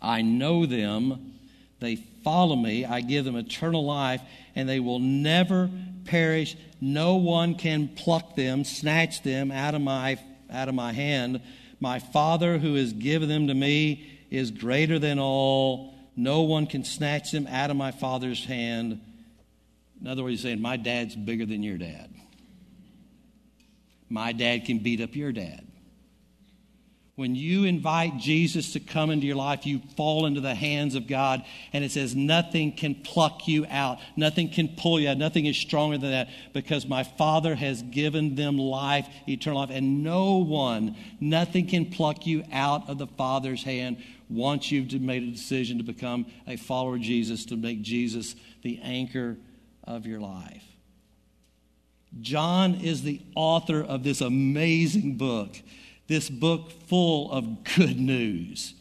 I 0.00 0.22
know 0.22 0.66
them. 0.66 1.34
They 1.78 1.96
follow 1.96 2.56
me. 2.56 2.84
I 2.84 3.00
give 3.00 3.24
them 3.24 3.36
eternal 3.36 3.84
life, 3.84 4.22
and 4.54 4.68
they 4.68 4.80
will 4.80 4.98
never 4.98 5.70
perish. 6.04 6.56
No 6.80 7.16
one 7.16 7.54
can 7.54 7.88
pluck 7.88 8.34
them, 8.36 8.64
snatch 8.64 9.22
them 9.22 9.50
out 9.50 9.74
of 9.74 9.82
my, 9.82 10.18
out 10.50 10.68
of 10.68 10.74
my 10.74 10.92
hand. 10.92 11.40
My 11.80 11.98
Father 11.98 12.58
who 12.58 12.74
has 12.74 12.92
given 12.92 13.28
them 13.28 13.46
to 13.48 13.54
me 13.54 14.06
is 14.30 14.50
greater 14.50 14.98
than 14.98 15.18
all. 15.18 15.94
No 16.16 16.42
one 16.42 16.66
can 16.66 16.84
snatch 16.84 17.30
them 17.32 17.46
out 17.46 17.70
of 17.70 17.76
my 17.76 17.90
Father's 17.90 18.44
hand. 18.44 19.00
In 20.00 20.06
other 20.06 20.22
words, 20.22 20.34
he's 20.34 20.42
saying, 20.42 20.60
My 20.60 20.76
dad's 20.76 21.14
bigger 21.14 21.46
than 21.46 21.62
your 21.62 21.78
dad. 21.78 22.14
My 24.08 24.32
dad 24.32 24.64
can 24.64 24.78
beat 24.78 25.00
up 25.00 25.14
your 25.14 25.32
dad. 25.32 25.66
When 27.20 27.34
you 27.34 27.64
invite 27.64 28.16
Jesus 28.16 28.72
to 28.72 28.80
come 28.80 29.10
into 29.10 29.26
your 29.26 29.36
life, 29.36 29.66
you 29.66 29.82
fall 29.94 30.24
into 30.24 30.40
the 30.40 30.54
hands 30.54 30.94
of 30.94 31.06
God, 31.06 31.44
and 31.70 31.84
it 31.84 31.90
says, 31.90 32.16
Nothing 32.16 32.72
can 32.72 32.94
pluck 32.94 33.46
you 33.46 33.66
out. 33.68 33.98
Nothing 34.16 34.48
can 34.48 34.68
pull 34.68 34.98
you 34.98 35.10
out. 35.10 35.18
Nothing 35.18 35.44
is 35.44 35.56
stronger 35.58 35.98
than 35.98 36.12
that 36.12 36.30
because 36.54 36.86
my 36.86 37.02
Father 37.02 37.54
has 37.54 37.82
given 37.82 38.36
them 38.36 38.56
life, 38.56 39.06
eternal 39.28 39.60
life, 39.60 39.68
and 39.70 40.02
no 40.02 40.38
one, 40.38 40.96
nothing 41.20 41.66
can 41.66 41.90
pluck 41.90 42.26
you 42.26 42.42
out 42.50 42.88
of 42.88 42.96
the 42.96 43.06
Father's 43.06 43.62
hand 43.62 43.98
once 44.30 44.70
you've 44.70 44.90
made 45.00 45.22
a 45.22 45.30
decision 45.30 45.76
to 45.76 45.84
become 45.84 46.24
a 46.46 46.56
follower 46.56 46.94
of 46.94 47.02
Jesus, 47.02 47.44
to 47.44 47.56
make 47.56 47.82
Jesus 47.82 48.34
the 48.62 48.80
anchor 48.82 49.36
of 49.96 50.06
your 50.06 50.20
life. 50.20 50.64
John 52.20 52.74
is 52.74 53.02
the 53.02 53.20
author 53.36 53.82
of 53.82 54.02
this 54.02 54.20
amazing 54.20 55.16
book 55.16 55.56
this 56.10 56.28
book 56.28 56.72
full 56.88 57.30
of 57.30 57.62
good 57.76 57.98
news. 57.98 58.74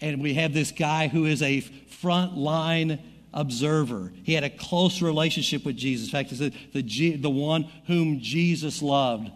And 0.00 0.20
we 0.20 0.34
have 0.34 0.52
this 0.52 0.72
guy 0.72 1.06
who 1.06 1.24
is 1.24 1.40
a 1.40 1.62
frontline 2.02 3.00
observer. 3.32 4.12
He 4.24 4.34
had 4.34 4.42
a 4.42 4.50
close 4.50 5.00
relationship 5.00 5.64
with 5.64 5.76
Jesus. 5.76 6.08
In 6.08 6.12
fact, 6.12 6.30
he 6.30 6.36
said 6.36 6.52
the, 6.72 7.16
the 7.16 7.30
one 7.30 7.70
whom 7.86 8.18
Jesus 8.18 8.82
loved. 8.82 9.30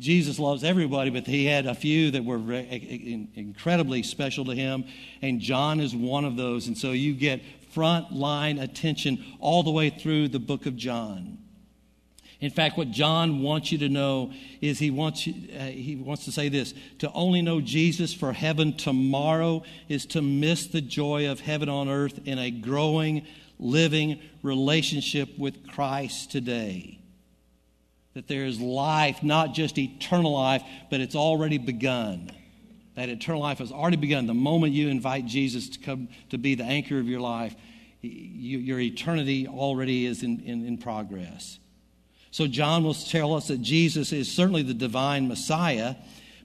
Jesus 0.00 0.40
loves 0.40 0.64
everybody, 0.64 1.10
but 1.10 1.28
he 1.28 1.46
had 1.46 1.66
a 1.66 1.76
few 1.76 2.10
that 2.10 2.24
were 2.24 2.38
incredibly 3.36 4.02
special 4.02 4.44
to 4.46 4.52
him, 4.52 4.84
and 5.20 5.38
John 5.38 5.78
is 5.78 5.94
one 5.94 6.24
of 6.24 6.36
those. 6.36 6.66
And 6.66 6.76
so 6.76 6.90
you 6.90 7.14
get 7.14 7.40
front 7.72 8.12
line 8.12 8.58
attention 8.58 9.24
all 9.40 9.62
the 9.62 9.70
way 9.70 9.90
through 9.90 10.28
the 10.28 10.38
book 10.38 10.66
of 10.66 10.76
John. 10.76 11.38
In 12.42 12.50
fact, 12.50 12.76
what 12.76 12.90
John 12.90 13.40
wants 13.40 13.70
you 13.70 13.78
to 13.78 13.88
know 13.88 14.32
is 14.60 14.80
he 14.80 14.90
wants, 14.90 15.28
you, 15.28 15.34
uh, 15.56 15.66
he 15.66 15.94
wants 15.94 16.24
to 16.24 16.32
say 16.32 16.48
this 16.48 16.74
to 16.98 17.10
only 17.12 17.40
know 17.40 17.60
Jesus 17.60 18.12
for 18.12 18.32
heaven 18.32 18.76
tomorrow 18.76 19.62
is 19.88 20.06
to 20.06 20.20
miss 20.20 20.66
the 20.66 20.80
joy 20.80 21.30
of 21.30 21.38
heaven 21.38 21.68
on 21.68 21.88
earth 21.88 22.18
in 22.24 22.40
a 22.40 22.50
growing, 22.50 23.24
living 23.60 24.20
relationship 24.42 25.38
with 25.38 25.68
Christ 25.68 26.32
today. 26.32 26.98
That 28.14 28.26
there 28.26 28.44
is 28.44 28.60
life, 28.60 29.22
not 29.22 29.54
just 29.54 29.78
eternal 29.78 30.32
life, 30.32 30.64
but 30.90 31.00
it's 31.00 31.14
already 31.14 31.58
begun. 31.58 32.32
That 32.94 33.08
eternal 33.08 33.40
life 33.40 33.58
has 33.58 33.72
already 33.72 33.96
begun. 33.96 34.26
The 34.26 34.34
moment 34.34 34.74
you 34.74 34.88
invite 34.88 35.26
Jesus 35.26 35.70
to 35.70 35.78
come 35.78 36.08
to 36.30 36.38
be 36.38 36.54
the 36.54 36.64
anchor 36.64 36.98
of 36.98 37.08
your 37.08 37.20
life, 37.20 37.54
you, 38.02 38.58
your 38.58 38.80
eternity 38.80 39.46
already 39.48 40.06
is 40.06 40.22
in, 40.22 40.40
in, 40.40 40.66
in 40.66 40.76
progress. 40.76 41.58
So 42.30 42.46
John 42.46 42.82
will 42.82 42.94
tell 42.94 43.34
us 43.34 43.48
that 43.48 43.62
Jesus 43.62 44.12
is 44.12 44.30
certainly 44.30 44.62
the 44.62 44.74
divine 44.74 45.28
Messiah, 45.28 45.94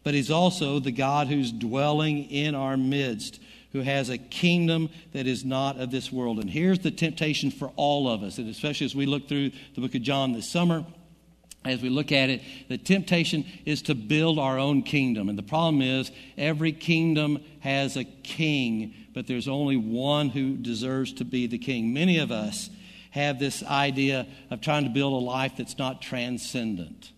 but 0.03 0.13
he's 0.13 0.31
also 0.31 0.79
the 0.79 0.91
God 0.91 1.27
who's 1.27 1.51
dwelling 1.51 2.29
in 2.29 2.55
our 2.55 2.77
midst, 2.77 3.41
who 3.71 3.81
has 3.81 4.09
a 4.09 4.17
kingdom 4.17 4.89
that 5.13 5.27
is 5.27 5.43
not 5.43 5.77
of 5.77 5.91
this 5.91 6.11
world. 6.11 6.39
And 6.39 6.49
here's 6.49 6.79
the 6.79 6.91
temptation 6.91 7.51
for 7.51 7.71
all 7.75 8.07
of 8.09 8.23
us, 8.23 8.37
and 8.37 8.49
especially 8.49 8.85
as 8.85 8.95
we 8.95 9.05
look 9.05 9.27
through 9.27 9.51
the 9.75 9.81
book 9.81 9.95
of 9.95 10.01
John 10.01 10.33
this 10.33 10.49
summer 10.49 10.85
as 11.69 11.81
we 11.81 11.89
look 11.89 12.11
at 12.11 12.29
it, 12.29 12.41
the 12.69 12.77
temptation 12.77 13.45
is 13.65 13.81
to 13.83 13.95
build 13.95 14.39
our 14.39 14.57
own 14.57 14.83
kingdom. 14.83 15.29
And 15.29 15.37
the 15.37 15.43
problem 15.43 15.81
is, 15.81 16.11
every 16.37 16.71
kingdom 16.71 17.43
has 17.59 17.97
a 17.97 18.03
king, 18.03 18.93
but 19.13 19.27
there's 19.27 19.47
only 19.47 19.77
one 19.77 20.29
who 20.29 20.55
deserves 20.55 21.13
to 21.13 21.25
be 21.25 21.47
the 21.47 21.57
king. 21.57 21.93
Many 21.93 22.19
of 22.19 22.31
us 22.31 22.69
have 23.11 23.39
this 23.39 23.63
idea 23.63 24.27
of 24.51 24.61
trying 24.61 24.83
to 24.83 24.89
build 24.89 25.13
a 25.13 25.25
life 25.25 25.53
that's 25.57 25.77
not 25.77 26.01
transcendent. 26.01 27.11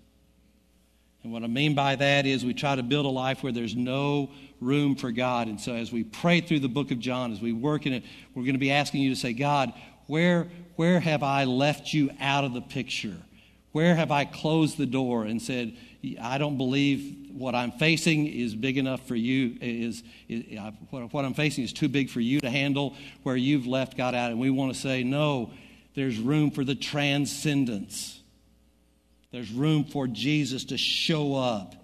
And 1.24 1.34
what 1.34 1.44
I 1.44 1.48
mean 1.48 1.75
by 1.75 1.96
that 1.96 2.25
is 2.25 2.46
we 2.46 2.53
try 2.53 2.75
to 2.75 2.84
build 2.84 3.06
a 3.06 3.10
life 3.10 3.44
where 3.44 3.51
there's 3.51 3.75
no 3.75 4.32
room 4.62 4.96
for 4.96 5.12
God. 5.12 5.48
And 5.48 5.60
so 5.60 5.74
as 5.74 5.91
we 5.91 6.03
pray 6.03 6.41
through 6.41 6.60
the 6.60 6.70
book 6.70 6.91
of 6.91 7.00
John, 7.00 7.32
as 7.32 7.41
we 7.41 7.51
work 7.51 7.86
in 7.86 7.94
it, 7.94 8.03
we're 8.34 8.44
going 8.44 8.53
to 8.53 8.60
be 8.60 8.72
asking 8.72 9.01
you 9.01 9.10
to 9.10 9.20
say, 9.20 9.34
God, 9.34 9.74
where, 10.08 10.48
where 10.75 11.00
have 11.00 11.24
I 11.24 11.44
left 11.44 11.94
you 11.94 12.10
out 12.20 12.44
of 12.44 12.53
the 12.53 12.62
picture? 12.62 13.18
Where 13.72 13.96
have 13.96 14.12
I 14.12 14.26
closed 14.26 14.78
the 14.78 14.86
door 14.86 15.26
and 15.26 15.42
said, 15.42 15.76
I 16.22 16.38
don't 16.38 16.58
believe 16.58 17.32
what 17.34 17.56
I'm 17.56 17.72
facing 17.72 18.28
is 18.28 18.56
big 18.56 18.78
enough 18.78 19.08
for 19.08 19.16
you, 19.16 19.58
is, 19.62 20.04
is 20.28 20.60
what 20.90 21.26
I'm 21.26 21.34
facing 21.34 21.64
is 21.64 21.74
too 21.74 21.90
big 21.90 22.10
for 22.10 22.20
you 22.20 22.40
to 22.40 22.50
handle, 22.50 22.96
where 23.24 23.36
you've 23.36 23.68
left 23.68 23.96
God 23.98 24.16
out. 24.16 24.32
And 24.32 24.40
we 24.40 24.50
want 24.50 24.74
to 24.74 24.80
say, 24.80 25.04
no, 25.04 25.52
there's 25.94 26.18
room 26.18 26.52
for 26.52 26.64
the 26.64 26.76
transcendence. 26.76 28.22
There's 29.32 29.52
room 29.52 29.84
for 29.84 30.08
Jesus 30.08 30.66
to 30.66 30.78
show 30.78 31.36
up. 31.36 31.76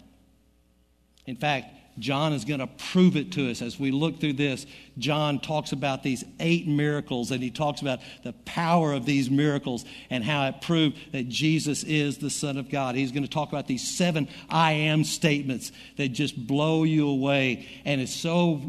In 1.27 1.35
fact, 1.35 1.74
John 1.97 2.33
is 2.33 2.43
going 2.43 2.59
to 2.59 2.67
prove 2.67 3.15
it 3.15 3.31
to 3.33 3.49
us 3.49 3.61
as 3.61 3.79
we 3.79 3.91
look 3.91 4.19
through 4.19 4.33
this. 4.33 4.65
John 4.97 5.39
talks 5.39 5.71
about 5.71 6.03
these 6.03 6.25
eight 6.39 6.67
miracles 6.67 7.31
and 7.31 7.41
he 7.41 7.51
talks 7.51 7.81
about 7.81 7.99
the 8.23 8.33
power 8.33 8.93
of 8.93 9.05
these 9.05 9.29
miracles 9.29 9.85
and 10.09 10.23
how 10.23 10.47
it 10.47 10.61
proved 10.61 10.97
that 11.13 11.29
Jesus 11.29 11.83
is 11.83 12.17
the 12.17 12.29
Son 12.29 12.57
of 12.57 12.69
God. 12.69 12.95
He's 12.95 13.11
going 13.11 13.23
to 13.23 13.29
talk 13.29 13.49
about 13.49 13.67
these 13.67 13.95
seven 13.95 14.27
I 14.49 14.73
am 14.73 15.03
statements 15.03 15.71
that 15.97 16.09
just 16.09 16.47
blow 16.47 16.83
you 16.83 17.07
away. 17.07 17.67
And 17.85 18.01
it 18.01 18.09
so 18.09 18.61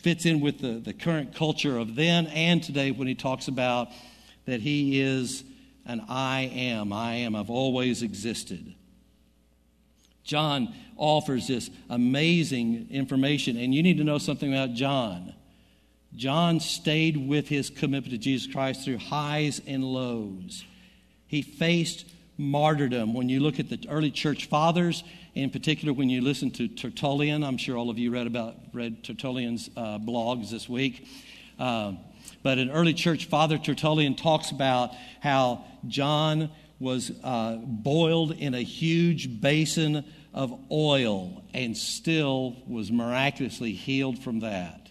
fits 0.00 0.24
in 0.24 0.40
with 0.40 0.60
the, 0.60 0.72
the 0.72 0.94
current 0.94 1.34
culture 1.34 1.76
of 1.76 1.94
then 1.94 2.26
and 2.28 2.62
today 2.62 2.90
when 2.92 3.08
he 3.08 3.14
talks 3.14 3.48
about 3.48 3.88
that 4.46 4.60
He 4.60 5.00
is 5.00 5.44
an 5.86 6.04
I 6.08 6.50
am. 6.54 6.92
I 6.92 7.14
am. 7.16 7.36
I've 7.36 7.50
always 7.50 8.02
existed. 8.02 8.74
John 10.24 10.74
offers 10.96 11.48
this 11.48 11.70
amazing 11.88 12.88
information, 12.90 13.56
and 13.56 13.74
you 13.74 13.82
need 13.82 13.98
to 13.98 14.04
know 14.04 14.18
something 14.18 14.52
about 14.52 14.74
John. 14.74 15.34
John 16.14 16.60
stayed 16.60 17.16
with 17.16 17.48
his 17.48 17.70
commitment 17.70 18.12
to 18.12 18.18
Jesus 18.18 18.52
Christ 18.52 18.84
through 18.84 18.98
highs 18.98 19.60
and 19.66 19.84
lows. 19.84 20.64
He 21.26 21.42
faced 21.42 22.06
martyrdom. 22.36 23.14
When 23.14 23.28
you 23.28 23.40
look 23.40 23.60
at 23.60 23.68
the 23.68 23.78
early 23.88 24.10
church 24.10 24.46
fathers, 24.46 25.04
in 25.34 25.50
particular, 25.50 25.92
when 25.92 26.10
you 26.10 26.20
listen 26.22 26.50
to 26.52 26.66
Tertullian, 26.66 27.44
I'm 27.44 27.56
sure 27.56 27.76
all 27.76 27.90
of 27.90 27.98
you 27.98 28.10
read 28.10 28.26
about 28.26 28.56
read 28.72 29.04
Tertullian's 29.04 29.70
uh, 29.76 29.98
blogs 29.98 30.50
this 30.50 30.68
week. 30.68 31.06
Uh, 31.58 31.92
but 32.42 32.58
an 32.58 32.70
early 32.70 32.94
church 32.94 33.26
father, 33.26 33.58
Tertullian, 33.58 34.16
talks 34.16 34.50
about 34.50 34.90
how 35.20 35.64
John 35.86 36.50
was 36.80 37.12
uh, 37.22 37.56
boiled 37.62 38.32
in 38.32 38.54
a 38.54 38.62
huge 38.62 39.40
basin 39.40 40.04
of 40.32 40.58
oil 40.72 41.44
and 41.52 41.76
still 41.76 42.56
was 42.66 42.90
miraculously 42.90 43.72
healed 43.72 44.18
from 44.18 44.40
that. 44.40 44.90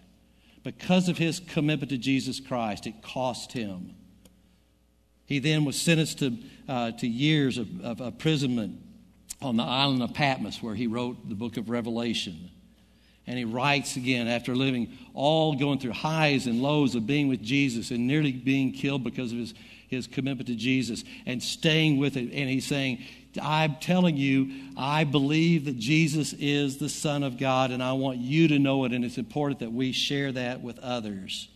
Because 0.63 1.09
of 1.09 1.17
his 1.17 1.39
commitment 1.39 1.89
to 1.89 1.97
Jesus 1.97 2.39
Christ, 2.39 2.85
it 2.85 3.01
cost 3.01 3.53
him. 3.53 3.95
He 5.25 5.39
then 5.39 5.65
was 5.65 5.79
sentenced 5.79 6.19
to, 6.19 6.37
uh, 6.67 6.91
to 6.91 7.07
years 7.07 7.57
of, 7.57 7.67
of 7.81 8.01
imprisonment 8.01 8.81
on 9.41 9.57
the 9.57 9.63
island 9.63 10.03
of 10.03 10.13
Patmos, 10.13 10.61
where 10.61 10.75
he 10.75 10.87
wrote 10.87 11.29
the 11.29 11.35
book 11.35 11.57
of 11.57 11.69
Revelation. 11.69 12.51
And 13.25 13.37
he 13.37 13.45
writes 13.45 13.95
again 13.95 14.27
after 14.27 14.55
living 14.55 14.97
all 15.13 15.55
going 15.55 15.79
through 15.79 15.93
highs 15.93 16.47
and 16.47 16.61
lows 16.61 16.95
of 16.95 17.05
being 17.05 17.27
with 17.27 17.41
Jesus 17.41 17.91
and 17.91 18.07
nearly 18.07 18.31
being 18.31 18.71
killed 18.71 19.03
because 19.03 19.31
of 19.31 19.37
his, 19.37 19.53
his 19.89 20.07
commitment 20.07 20.47
to 20.47 20.55
Jesus 20.55 21.03
and 21.25 21.41
staying 21.41 21.97
with 21.97 22.15
it. 22.15 22.31
And 22.31 22.49
he's 22.49 22.65
saying, 22.65 23.03
I'm 23.41 23.75
telling 23.75 24.17
you, 24.17 24.51
I 24.77 25.03
believe 25.03 25.65
that 25.65 25.77
Jesus 25.77 26.33
is 26.33 26.77
the 26.77 26.89
Son 26.89 27.23
of 27.23 27.37
God, 27.37 27.71
and 27.71 27.83
I 27.83 27.93
want 27.93 28.17
you 28.17 28.47
to 28.47 28.59
know 28.59 28.85
it, 28.85 28.91
and 28.91 29.05
it's 29.05 29.17
important 29.17 29.59
that 29.59 29.71
we 29.71 29.91
share 29.91 30.31
that 30.31 30.61
with 30.61 30.79
others. 30.79 31.47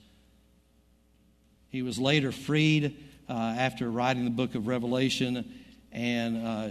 He 1.70 1.82
was 1.82 1.98
later 1.98 2.32
freed 2.32 2.96
uh, 3.28 3.34
after 3.34 3.90
writing 3.90 4.26
the 4.26 4.32
book 4.32 4.54
of 4.54 4.68
Revelation 4.68 5.52
and 5.92 6.46
uh, 6.46 6.70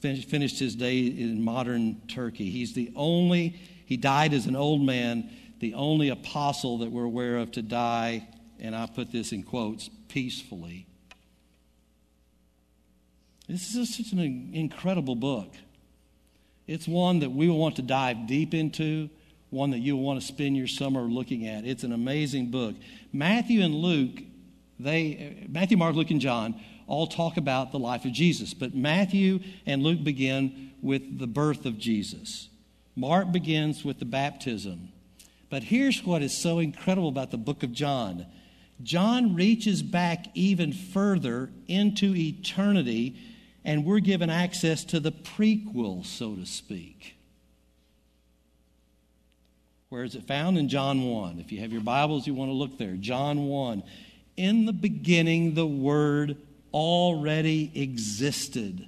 finished 0.00 0.58
his 0.58 0.74
day 0.74 0.98
in 1.00 1.42
modern 1.42 2.00
Turkey. 2.08 2.50
He's 2.50 2.74
the 2.74 2.92
only, 2.96 3.56
he 3.86 3.96
died 3.96 4.32
as 4.32 4.46
an 4.46 4.56
old 4.56 4.82
man, 4.82 5.30
the 5.60 5.74
only 5.74 6.08
apostle 6.08 6.78
that 6.78 6.90
we're 6.90 7.04
aware 7.04 7.38
of 7.38 7.52
to 7.52 7.62
die, 7.62 8.26
and 8.58 8.74
I 8.74 8.86
put 8.86 9.12
this 9.12 9.32
in 9.32 9.44
quotes, 9.44 9.88
peacefully. 10.08 10.86
This 13.52 13.74
is 13.74 13.94
such 13.94 14.12
an 14.12 14.48
incredible 14.54 15.14
book. 15.14 15.52
It's 16.66 16.88
one 16.88 17.18
that 17.18 17.32
we 17.32 17.50
will 17.50 17.58
want 17.58 17.76
to 17.76 17.82
dive 17.82 18.26
deep 18.26 18.54
into, 18.54 19.10
one 19.50 19.72
that 19.72 19.80
you'll 19.80 20.00
want 20.00 20.18
to 20.18 20.26
spend 20.26 20.56
your 20.56 20.66
summer 20.66 21.02
looking 21.02 21.46
at. 21.46 21.66
It's 21.66 21.84
an 21.84 21.92
amazing 21.92 22.50
book. 22.50 22.76
Matthew 23.12 23.60
and 23.60 23.74
Luke, 23.74 24.22
they 24.80 25.46
Matthew, 25.50 25.76
Mark, 25.76 25.94
Luke, 25.94 26.10
and 26.10 26.18
John 26.18 26.58
all 26.86 27.06
talk 27.06 27.36
about 27.36 27.72
the 27.72 27.78
life 27.78 28.06
of 28.06 28.12
Jesus, 28.12 28.54
but 28.54 28.74
Matthew 28.74 29.40
and 29.66 29.82
Luke 29.82 30.02
begin 30.02 30.72
with 30.80 31.18
the 31.18 31.26
birth 31.26 31.66
of 31.66 31.76
Jesus. 31.76 32.48
Mark 32.96 33.32
begins 33.32 33.84
with 33.84 33.98
the 33.98 34.06
baptism. 34.06 34.88
But 35.50 35.64
here's 35.64 36.02
what 36.02 36.22
is 36.22 36.40
so 36.40 36.58
incredible 36.58 37.10
about 37.10 37.30
the 37.30 37.36
book 37.36 37.62
of 37.62 37.72
John. 37.72 38.24
John 38.82 39.34
reaches 39.34 39.82
back 39.82 40.28
even 40.32 40.72
further 40.72 41.50
into 41.68 42.16
eternity 42.16 43.18
and 43.64 43.84
we're 43.84 44.00
given 44.00 44.30
access 44.30 44.84
to 44.84 45.00
the 45.00 45.12
prequel, 45.12 46.04
so 46.04 46.34
to 46.34 46.46
speak. 46.46 47.16
Where 49.88 50.04
is 50.04 50.14
it 50.14 50.24
found? 50.24 50.56
In 50.56 50.68
John 50.68 51.02
1. 51.02 51.38
If 51.38 51.52
you 51.52 51.60
have 51.60 51.70
your 51.70 51.82
Bibles, 51.82 52.26
you 52.26 52.34
want 52.34 52.48
to 52.48 52.54
look 52.54 52.78
there. 52.78 52.94
John 52.94 53.46
1. 53.46 53.82
In 54.36 54.64
the 54.64 54.72
beginning, 54.72 55.54
the 55.54 55.66
Word 55.66 56.38
already 56.72 57.70
existed. 57.74 58.86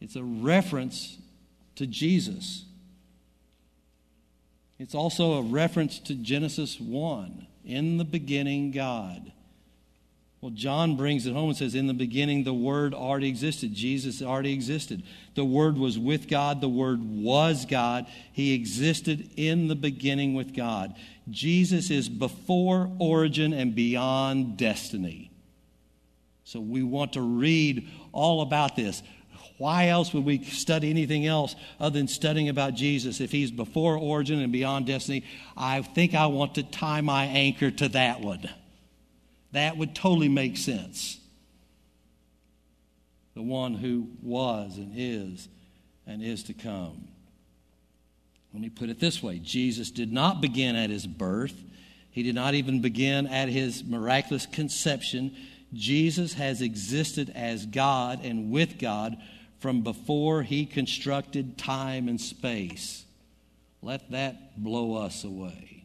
It's 0.00 0.16
a 0.16 0.24
reference 0.24 1.18
to 1.76 1.86
Jesus. 1.86 2.64
It's 4.80 4.96
also 4.96 5.34
a 5.34 5.42
reference 5.42 6.00
to 6.00 6.14
Genesis 6.14 6.80
1. 6.80 7.46
In 7.64 7.98
the 7.98 8.04
beginning, 8.04 8.72
God. 8.72 9.30
Well, 10.42 10.50
John 10.50 10.96
brings 10.96 11.24
it 11.26 11.34
home 11.34 11.50
and 11.50 11.56
says, 11.56 11.76
In 11.76 11.86
the 11.86 11.94
beginning, 11.94 12.42
the 12.42 12.52
Word 12.52 12.94
already 12.94 13.28
existed. 13.28 13.72
Jesus 13.72 14.20
already 14.20 14.52
existed. 14.52 15.04
The 15.36 15.44
Word 15.44 15.78
was 15.78 16.00
with 16.00 16.28
God. 16.28 16.60
The 16.60 16.68
Word 16.68 17.00
was 17.00 17.64
God. 17.64 18.06
He 18.32 18.52
existed 18.52 19.30
in 19.36 19.68
the 19.68 19.76
beginning 19.76 20.34
with 20.34 20.52
God. 20.52 20.96
Jesus 21.30 21.92
is 21.92 22.08
before 22.08 22.90
origin 22.98 23.52
and 23.52 23.76
beyond 23.76 24.56
destiny. 24.56 25.30
So 26.42 26.58
we 26.58 26.82
want 26.82 27.12
to 27.12 27.20
read 27.20 27.88
all 28.10 28.42
about 28.42 28.74
this. 28.74 29.00
Why 29.58 29.88
else 29.88 30.12
would 30.12 30.24
we 30.24 30.42
study 30.42 30.90
anything 30.90 31.24
else 31.24 31.54
other 31.78 32.00
than 32.00 32.08
studying 32.08 32.48
about 32.48 32.74
Jesus 32.74 33.20
if 33.20 33.30
he's 33.30 33.52
before 33.52 33.96
origin 33.96 34.40
and 34.40 34.52
beyond 34.52 34.86
destiny? 34.86 35.24
I 35.56 35.82
think 35.82 36.16
I 36.16 36.26
want 36.26 36.56
to 36.56 36.64
tie 36.64 37.00
my 37.00 37.26
anchor 37.26 37.70
to 37.70 37.90
that 37.90 38.20
one. 38.20 38.50
That 39.52 39.76
would 39.76 39.94
totally 39.94 40.28
make 40.28 40.56
sense. 40.56 41.18
The 43.34 43.42
one 43.42 43.74
who 43.74 44.08
was 44.22 44.76
and 44.76 44.92
is 44.96 45.48
and 46.06 46.22
is 46.22 46.42
to 46.44 46.54
come. 46.54 47.08
Let 48.52 48.60
me 48.60 48.68
put 48.68 48.90
it 48.90 49.00
this 49.00 49.22
way 49.22 49.38
Jesus 49.38 49.90
did 49.90 50.12
not 50.12 50.40
begin 50.40 50.76
at 50.76 50.90
his 50.90 51.06
birth, 51.06 51.54
he 52.10 52.22
did 52.22 52.34
not 52.34 52.54
even 52.54 52.82
begin 52.82 53.26
at 53.26 53.48
his 53.48 53.82
miraculous 53.84 54.46
conception. 54.46 55.34
Jesus 55.72 56.34
has 56.34 56.60
existed 56.60 57.32
as 57.34 57.64
God 57.64 58.20
and 58.22 58.50
with 58.50 58.78
God 58.78 59.16
from 59.58 59.80
before 59.80 60.42
he 60.42 60.66
constructed 60.66 61.56
time 61.56 62.08
and 62.08 62.20
space. 62.20 63.06
Let 63.80 64.10
that 64.10 64.62
blow 64.62 64.96
us 64.96 65.24
away. 65.24 65.84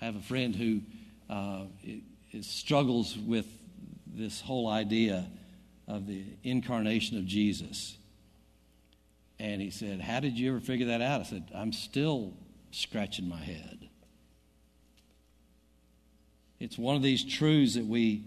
I 0.00 0.06
have 0.06 0.16
a 0.16 0.22
friend 0.22 0.56
who 0.56 0.80
Uh, 1.28 1.64
struggles 2.40 3.16
with 3.16 3.46
this 4.06 4.40
whole 4.40 4.68
idea 4.68 5.26
of 5.88 6.06
the 6.06 6.24
incarnation 6.42 7.18
of 7.18 7.26
Jesus. 7.26 7.96
And 9.38 9.60
he 9.60 9.70
said, 9.70 10.00
How 10.00 10.20
did 10.20 10.38
you 10.38 10.50
ever 10.50 10.60
figure 10.60 10.86
that 10.86 11.02
out? 11.02 11.20
I 11.20 11.24
said, 11.24 11.50
I'm 11.54 11.72
still 11.72 12.32
scratching 12.70 13.28
my 13.28 13.40
head. 13.40 13.88
It's 16.60 16.78
one 16.78 16.94
of 16.94 17.02
these 17.02 17.24
truths 17.24 17.74
that 17.74 17.84
we 17.84 18.22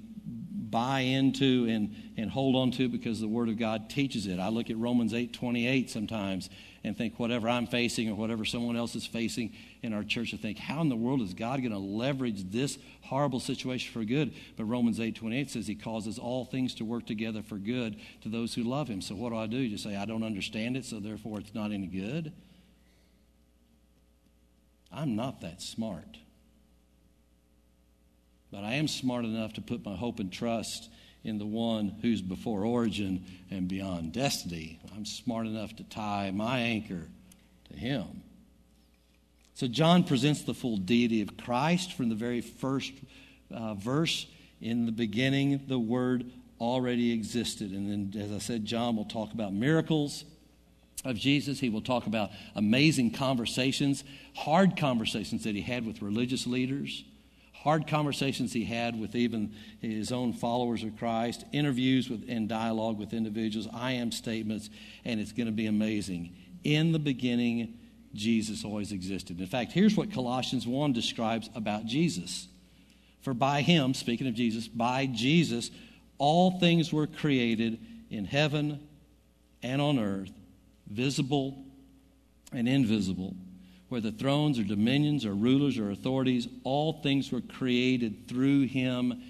buy 0.69 1.01
into 1.01 1.67
and, 1.69 1.95
and 2.17 2.30
hold 2.30 2.56
on 2.56 2.71
to 2.71 2.89
because 2.89 3.19
the 3.19 3.28
Word 3.28 3.49
of 3.49 3.58
God 3.58 3.89
teaches 3.89 4.28
it. 4.28 4.39
I 4.39 4.49
look 4.49 4.69
at 4.69 4.78
Romans 4.78 5.13
8 5.13 5.34
28 5.34 5.89
sometimes 5.89 6.49
and 6.84 6.95
think 6.95 7.19
whatever 7.19 7.49
I'm 7.49 7.65
facing 7.67 8.10
or 8.10 8.15
whatever 8.15 8.45
someone 8.45 8.75
else 8.75 8.95
is 8.95 9.06
facing 9.06 9.54
in 9.82 9.93
our 9.93 10.04
church, 10.04 10.32
to 10.32 10.38
think, 10.38 10.60
how 10.60 10.82
in 10.82 10.89
the 10.89 10.95
world 10.95 11.21
is 11.21 11.34
God 11.34 11.60
going 11.60 11.71
to 11.71 11.78
leverage 11.78 12.51
this 12.51 12.78
horrible 13.01 13.39
situation 13.39 13.91
for 13.91 14.04
good? 14.04 14.34
But 14.56 14.65
Romans 14.65 14.99
8 14.99 15.15
28 15.15 15.49
says 15.49 15.67
He 15.67 15.75
causes 15.75 16.19
all 16.19 16.45
things 16.45 16.75
to 16.75 16.86
work 16.86 17.06
together 17.06 17.41
for 17.41 17.58
good 17.58 17.97
to 18.21 18.30
those 18.30 18.54
who 18.54 18.63
love 18.63 18.88
Him. 18.88 19.01
So 19.01 19.15
what 19.15 19.30
do 19.30 19.38
I 19.38 19.47
do? 19.47 19.67
Just 19.67 19.84
say, 19.84 19.95
I 19.95 20.06
don't 20.06 20.23
understand 20.23 20.78
it, 20.78 20.86
so 20.86 20.99
therefore 20.99 21.39
it's 21.39 21.54
not 21.54 21.71
any 21.71 21.88
good? 21.88 22.32
I'm 24.91 25.15
not 25.15 25.41
that 25.41 25.62
smart. 25.62 26.17
But 28.51 28.63
I 28.63 28.75
am 28.75 28.88
smart 28.88 29.25
enough 29.25 29.53
to 29.53 29.62
put 29.62 29.86
my 29.86 29.95
hope 29.95 30.19
and 30.19 30.31
trust 30.31 30.89
in 31.23 31.39
the 31.39 31.45
one 31.45 31.95
who's 32.01 32.21
before 32.21 32.65
origin 32.65 33.25
and 33.49 33.67
beyond 33.67 34.13
destiny. 34.13 34.79
I'm 34.95 35.05
smart 35.05 35.47
enough 35.47 35.75
to 35.77 35.84
tie 35.84 36.31
my 36.31 36.60
anchor 36.60 37.08
to 37.71 37.75
him. 37.75 38.21
So 39.55 39.67
John 39.67 40.03
presents 40.03 40.43
the 40.43 40.53
full 40.53 40.77
deity 40.77 41.21
of 41.21 41.36
Christ 41.38 41.93
from 41.93 42.10
the 42.10 42.15
very 42.15 42.41
first 42.41 42.93
uh, 43.51 43.73
verse. 43.73 44.27
In 44.62 44.86
the 44.86 44.91
beginning, 44.91 45.63
the 45.67 45.79
Word 45.79 46.29
already 46.60 47.12
existed. 47.12 47.71
And 47.71 48.13
then, 48.13 48.21
as 48.21 48.31
I 48.31 48.39
said, 48.39 48.65
John 48.65 48.95
will 48.95 49.05
talk 49.05 49.34
about 49.34 49.53
miracles 49.53 50.25
of 51.03 51.15
Jesus. 51.15 51.60
He 51.60 51.69
will 51.69 51.81
talk 51.81 52.05
about 52.05 52.31
amazing 52.55 53.12
conversations, 53.12 54.03
hard 54.36 54.77
conversations 54.77 55.43
that 55.45 55.55
he 55.55 55.62
had 55.62 55.86
with 55.86 56.01
religious 56.01 56.45
leaders 56.45 57.03
hard 57.65 57.88
conversations 57.88 58.54
he 58.54 58.63
had 58.63 58.97
with 58.97 59.15
even 59.15 59.51
his 59.82 60.12
own 60.12 60.32
followers 60.32 60.84
of 60.84 60.95
Christ, 60.99 61.43
interviews 61.51 62.08
with, 62.08 62.23
and 62.30 62.47
dialogue 62.47 62.99
with 62.99 63.12
individuals, 63.12 63.67
I 63.73 63.93
am 63.93 64.12
statements, 64.12 64.69
and 65.04 65.19
it's 65.19 65.32
going 65.32 65.47
to 65.47 65.51
be 65.51 65.65
amazing. 65.65 66.36
In 66.63 66.91
the 66.91 66.99
beginning, 66.99 67.80
Jesus 68.13 68.63
always 68.63 68.91
existed. 68.91 69.39
In 69.39 69.47
fact, 69.47 69.71
here's 69.71 69.97
what 69.97 70.13
Colossians 70.13 70.67
1 70.67 70.93
describes 70.93 71.49
about 71.56 71.88
Jesus. 71.88 72.47
For 73.21 73.34
by 73.34 73.63
him, 73.63 73.95
speaking 73.95 74.28
of 74.28 74.36
Jesus, 74.36 74.67
by 74.67 75.08
Jesus, 75.08 75.71
all 76.19 76.60
things 76.60 76.93
were 76.93 77.08
created 77.08 77.80
in 78.12 78.25
heaven 78.25 78.80
and 79.63 79.82
on 79.82 79.97
earth, 79.97 80.32
visible 80.88 81.65
and 82.54 82.69
invisible 82.69 83.36
whether 83.89 84.11
thrones 84.11 84.57
or 84.57 84.63
dominions 84.63 85.25
or 85.25 85.33
rulers 85.33 85.77
or 85.77 85.91
authorities, 85.91 86.47
all 86.63 87.01
things 87.01 87.31
were 87.31 87.41
created 87.41 88.27
through 88.27 88.67
him 88.67 89.21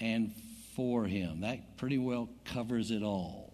and 0.00 0.32
for 0.76 1.04
him. 1.04 1.40
That 1.40 1.76
pretty 1.76 1.98
well 1.98 2.28
covers 2.44 2.90
it 2.90 3.02
all. 3.02 3.52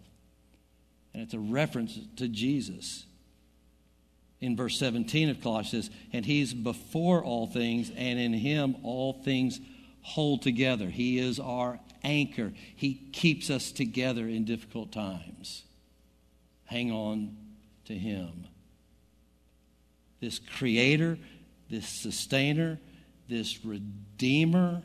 And 1.14 1.22
it's 1.22 1.34
a 1.34 1.38
reference 1.38 1.98
to 2.16 2.28
Jesus. 2.28 3.04
In 4.40 4.56
verse 4.56 4.78
17 4.78 5.30
of 5.30 5.40
Colossians, 5.40 5.88
and 6.12 6.26
he's 6.26 6.52
before 6.52 7.24
all 7.24 7.46
things, 7.46 7.90
and 7.96 8.18
in 8.18 8.34
him 8.34 8.76
all 8.82 9.14
things 9.24 9.60
hold 10.02 10.42
together. 10.42 10.90
He 10.90 11.18
is 11.18 11.40
our 11.40 11.80
anchor. 12.04 12.52
He 12.76 12.94
keeps 13.12 13.48
us 13.48 13.72
together 13.72 14.28
in 14.28 14.44
difficult 14.44 14.92
times. 14.92 15.62
Hang 16.66 16.92
on 16.92 17.36
to 17.86 17.94
him. 17.94 18.46
This 20.20 20.38
creator, 20.38 21.18
this 21.70 21.88
sustainer, 21.88 22.78
this 23.28 23.64
redeemer. 23.64 24.82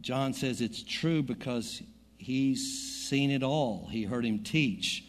John 0.00 0.32
says 0.32 0.60
it's 0.60 0.82
true 0.82 1.22
because 1.22 1.82
he's 2.16 3.06
seen 3.08 3.30
it 3.30 3.42
all. 3.42 3.88
He 3.90 4.04
heard 4.04 4.24
him 4.24 4.42
teach 4.42 5.04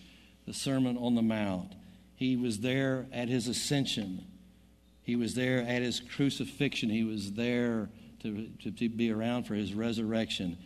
the 0.46 0.54
Sermon 0.54 0.98
on 0.98 1.16
the 1.16 1.22
Mount. 1.22 1.74
He 2.16 2.36
was 2.36 2.60
there 2.60 3.08
at 3.12 3.30
his 3.30 3.48
ascension. 3.48 4.26
He 5.04 5.16
was 5.16 5.34
there 5.34 5.60
at 5.62 5.82
his 5.82 6.00
crucifixion. 6.00 6.90
He 6.90 7.04
was 7.04 7.34
there 7.34 7.90
to, 8.22 8.48
to, 8.64 8.72
to 8.72 8.90
be 8.90 9.12
around 9.12 9.46
for 9.46 9.56
his 9.56 9.74
resurrection. 9.74 10.58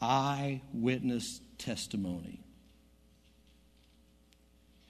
Eyewitness 0.00 1.40
testimony. 1.58 2.44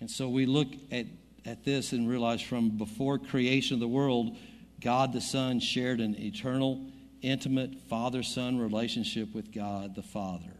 And 0.00 0.10
so 0.10 0.28
we 0.28 0.44
look 0.44 0.68
at, 0.90 1.06
at 1.46 1.64
this 1.64 1.92
and 1.92 2.08
realize 2.08 2.40
from 2.40 2.70
before 2.70 3.18
creation 3.18 3.74
of 3.74 3.80
the 3.80 3.88
world, 3.88 4.36
God 4.80 5.12
the 5.12 5.20
Son 5.20 5.60
shared 5.60 6.00
an 6.00 6.18
eternal, 6.18 6.86
intimate 7.22 7.80
father 7.88 8.22
son 8.22 8.58
relationship 8.58 9.34
with 9.34 9.52
God 9.52 9.94
the 9.94 10.02
Father. 10.02 10.52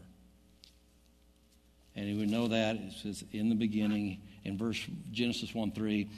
And 1.95 2.17
we 2.17 2.25
know 2.25 2.47
that 2.49 2.75
it 2.75 2.93
says 3.01 3.23
in 3.31 3.49
the 3.49 3.55
beginning, 3.55 4.21
in 4.43 4.57
verse 4.57 4.85
Genesis 5.11 5.53
1 5.53 5.71
3, 5.71 6.09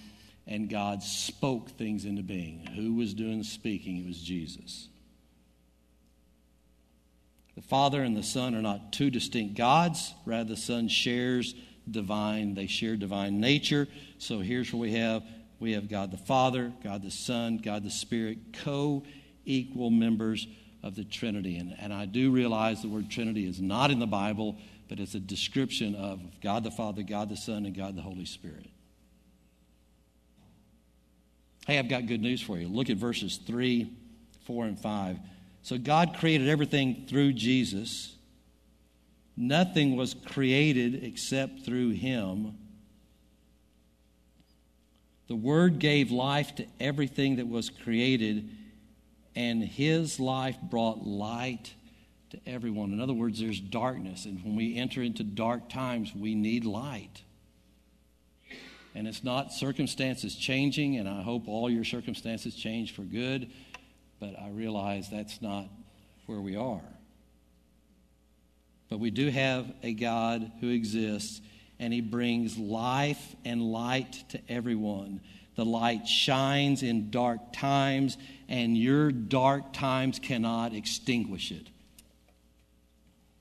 and 0.47 0.69
God 0.69 1.03
spoke 1.03 1.69
things 1.71 2.05
into 2.05 2.23
being. 2.23 2.65
Who 2.75 2.95
was 2.95 3.13
doing 3.13 3.39
the 3.39 3.43
speaking? 3.43 3.97
It 3.97 4.07
was 4.07 4.19
Jesus. 4.19 4.87
The 7.55 7.61
Father 7.61 8.03
and 8.03 8.15
the 8.15 8.23
Son 8.23 8.55
are 8.55 8.61
not 8.61 8.93
two 8.93 9.09
distinct 9.09 9.55
gods. 9.55 10.13
Rather, 10.25 10.49
the 10.49 10.57
Son 10.57 10.87
shares 10.87 11.55
divine, 11.91 12.53
they 12.53 12.67
share 12.67 12.95
divine 12.95 13.39
nature. 13.39 13.87
So 14.17 14.39
here's 14.39 14.71
what 14.73 14.79
we 14.79 14.93
have 14.93 15.23
we 15.59 15.73
have 15.73 15.89
God 15.89 16.11
the 16.11 16.17
Father, 16.17 16.71
God 16.83 17.01
the 17.01 17.11
Son, 17.11 17.57
God 17.57 17.83
the 17.83 17.89
Spirit, 17.89 18.37
co 18.63 19.03
equal 19.45 19.89
members 19.89 20.47
of 20.83 20.95
the 20.95 21.03
Trinity. 21.03 21.57
And, 21.57 21.75
and 21.79 21.93
I 21.93 22.05
do 22.05 22.31
realize 22.31 22.81
the 22.81 22.89
word 22.89 23.09
Trinity 23.09 23.47
is 23.47 23.59
not 23.59 23.91
in 23.91 23.99
the 23.99 24.07
Bible, 24.07 24.57
but 24.87 24.99
it's 24.99 25.15
a 25.15 25.19
description 25.19 25.95
of 25.95 26.21
God 26.41 26.63
the 26.63 26.71
Father, 26.71 27.01
God 27.01 27.29
the 27.29 27.37
Son, 27.37 27.65
and 27.65 27.75
God 27.75 27.95
the 27.95 28.01
Holy 28.01 28.25
Spirit. 28.25 28.67
Hey, 31.65 31.79
I've 31.79 31.89
got 31.89 32.05
good 32.05 32.21
news 32.21 32.41
for 32.41 32.57
you. 32.57 32.67
Look 32.67 32.89
at 32.89 32.97
verses 32.97 33.39
3, 33.45 33.91
4, 34.45 34.65
and 34.65 34.79
5. 34.79 35.17
So 35.63 35.77
God 35.77 36.15
created 36.17 36.47
everything 36.47 37.05
through 37.09 37.33
Jesus. 37.33 38.15
Nothing 39.37 39.95
was 39.95 40.13
created 40.13 41.03
except 41.03 41.63
through 41.63 41.91
him. 41.91 42.57
The 45.27 45.35
Word 45.35 45.79
gave 45.79 46.09
life 46.09 46.55
to 46.55 46.65
everything 46.79 47.35
that 47.35 47.47
was 47.47 47.69
created, 47.69 48.49
and 49.35 49.63
His 49.63 50.19
life 50.19 50.57
brought 50.61 51.05
light 51.05 51.73
to 52.31 52.39
everyone. 52.47 52.91
In 52.93 52.99
other 52.99 53.13
words, 53.13 53.39
there's 53.39 53.59
darkness, 53.59 54.25
and 54.25 54.43
when 54.43 54.55
we 54.55 54.77
enter 54.77 55.03
into 55.03 55.23
dark 55.23 55.69
times, 55.69 56.13
we 56.15 56.33
need 56.33 56.65
light. 56.65 57.21
And 58.95 59.07
it's 59.07 59.23
not 59.23 59.51
circumstances 59.51 60.35
changing, 60.35 60.95
and 60.95 61.07
I 61.07 61.21
hope 61.21 61.47
all 61.47 61.69
your 61.69 61.83
circumstances 61.83 62.55
change 62.55 62.95
for 62.95 63.03
good 63.03 63.51
but 64.19 64.39
I 64.39 64.49
realize 64.49 65.09
that's 65.09 65.41
not 65.41 65.67
where 66.25 66.41
we 66.41 66.55
are. 66.55 66.81
But 68.89 68.99
we 68.99 69.11
do 69.11 69.29
have 69.29 69.71
a 69.83 69.93
God 69.93 70.51
who 70.61 70.69
exists, 70.69 71.41
and 71.79 71.93
He 71.93 72.01
brings 72.01 72.57
life 72.57 73.35
and 73.43 73.61
light 73.61 74.23
to 74.29 74.39
everyone. 74.47 75.21
The 75.55 75.65
light 75.65 76.07
shines 76.07 76.83
in 76.83 77.09
dark 77.09 77.51
times, 77.51 78.17
and 78.47 78.77
your 78.77 79.11
dark 79.11 79.73
times 79.73 80.19
cannot 80.19 80.73
extinguish 80.73 81.51
it. 81.51 81.67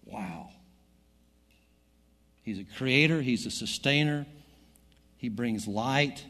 Wow. 0.04 0.50
He's 2.42 2.58
a 2.58 2.64
creator, 2.76 3.22
He's 3.22 3.46
a 3.46 3.50
sustainer, 3.50 4.26
He 5.18 5.28
brings 5.28 5.68
light. 5.68 6.24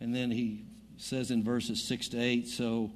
And 0.00 0.14
then 0.14 0.30
He 0.30 0.64
says 0.96 1.30
in 1.30 1.42
verses 1.44 1.82
6 1.82 2.08
to 2.08 2.20
8 2.20 2.48
so 2.48 2.90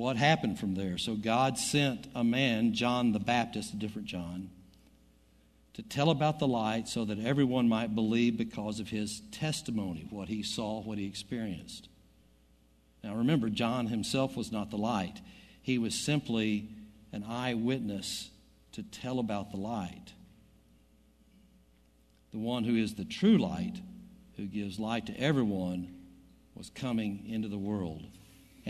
what 0.00 0.16
happened 0.16 0.58
from 0.58 0.74
there? 0.74 0.96
So 0.96 1.14
God 1.14 1.58
sent 1.58 2.08
a 2.14 2.24
man, 2.24 2.72
John 2.72 3.12
the 3.12 3.20
Baptist, 3.20 3.74
a 3.74 3.76
different 3.76 4.08
John, 4.08 4.48
to 5.74 5.82
tell 5.82 6.08
about 6.08 6.38
the 6.38 6.48
light 6.48 6.88
so 6.88 7.04
that 7.04 7.18
everyone 7.18 7.68
might 7.68 7.94
believe 7.94 8.38
because 8.38 8.80
of 8.80 8.88
his 8.88 9.20
testimony, 9.30 10.06
what 10.08 10.28
he 10.28 10.42
saw, 10.42 10.80
what 10.80 10.96
he 10.96 11.06
experienced. 11.06 11.88
Now 13.04 13.14
remember, 13.14 13.50
John 13.50 13.88
himself 13.88 14.36
was 14.36 14.50
not 14.50 14.70
the 14.70 14.78
light, 14.78 15.20
he 15.62 15.76
was 15.76 15.94
simply 15.94 16.70
an 17.12 17.24
eyewitness 17.28 18.30
to 18.72 18.82
tell 18.82 19.18
about 19.18 19.50
the 19.50 19.58
light. 19.58 20.14
The 22.32 22.38
one 22.38 22.64
who 22.64 22.76
is 22.76 22.94
the 22.94 23.04
true 23.04 23.36
light, 23.36 23.74
who 24.36 24.46
gives 24.46 24.78
light 24.78 25.06
to 25.06 25.20
everyone, 25.20 25.94
was 26.54 26.70
coming 26.70 27.26
into 27.28 27.48
the 27.48 27.58
world. 27.58 28.06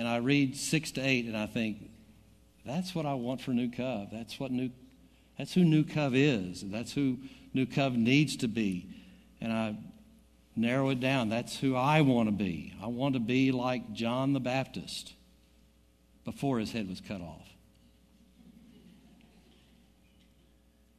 And 0.01 0.09
I 0.09 0.17
read 0.17 0.57
six 0.57 0.93
to 0.93 1.03
eight 1.03 1.27
and 1.27 1.37
I 1.37 1.45
think, 1.45 1.91
that's 2.65 2.95
what 2.95 3.05
I 3.05 3.13
want 3.13 3.43
for 3.43 3.51
New 3.51 3.71
Cove. 3.71 4.09
That's 4.11 4.41
what 4.41 4.51
new 4.51 4.71
that's 5.37 5.53
who 5.53 5.63
New 5.63 5.85
Cove 5.85 6.15
is. 6.15 6.63
That's 6.65 6.95
who 6.95 7.19
New 7.53 7.67
Cove 7.67 7.93
needs 7.93 8.37
to 8.37 8.49
be. 8.49 8.89
And 9.43 9.53
I 9.53 9.77
narrow 10.57 10.89
it 10.89 11.01
down. 11.01 11.29
That's 11.29 11.59
who 11.59 11.77
I 11.77 12.01
want 12.01 12.29
to 12.29 12.33
be. 12.33 12.73
I 12.83 12.87
want 12.87 13.13
to 13.13 13.21
be 13.21 13.53
like 13.53 13.93
John 13.93 14.33
the 14.33 14.41
Baptist 14.41 15.13
before 16.25 16.59
his 16.59 16.73
head 16.73 16.89
was 16.89 17.03
cut 17.03 17.21
off. 17.21 17.47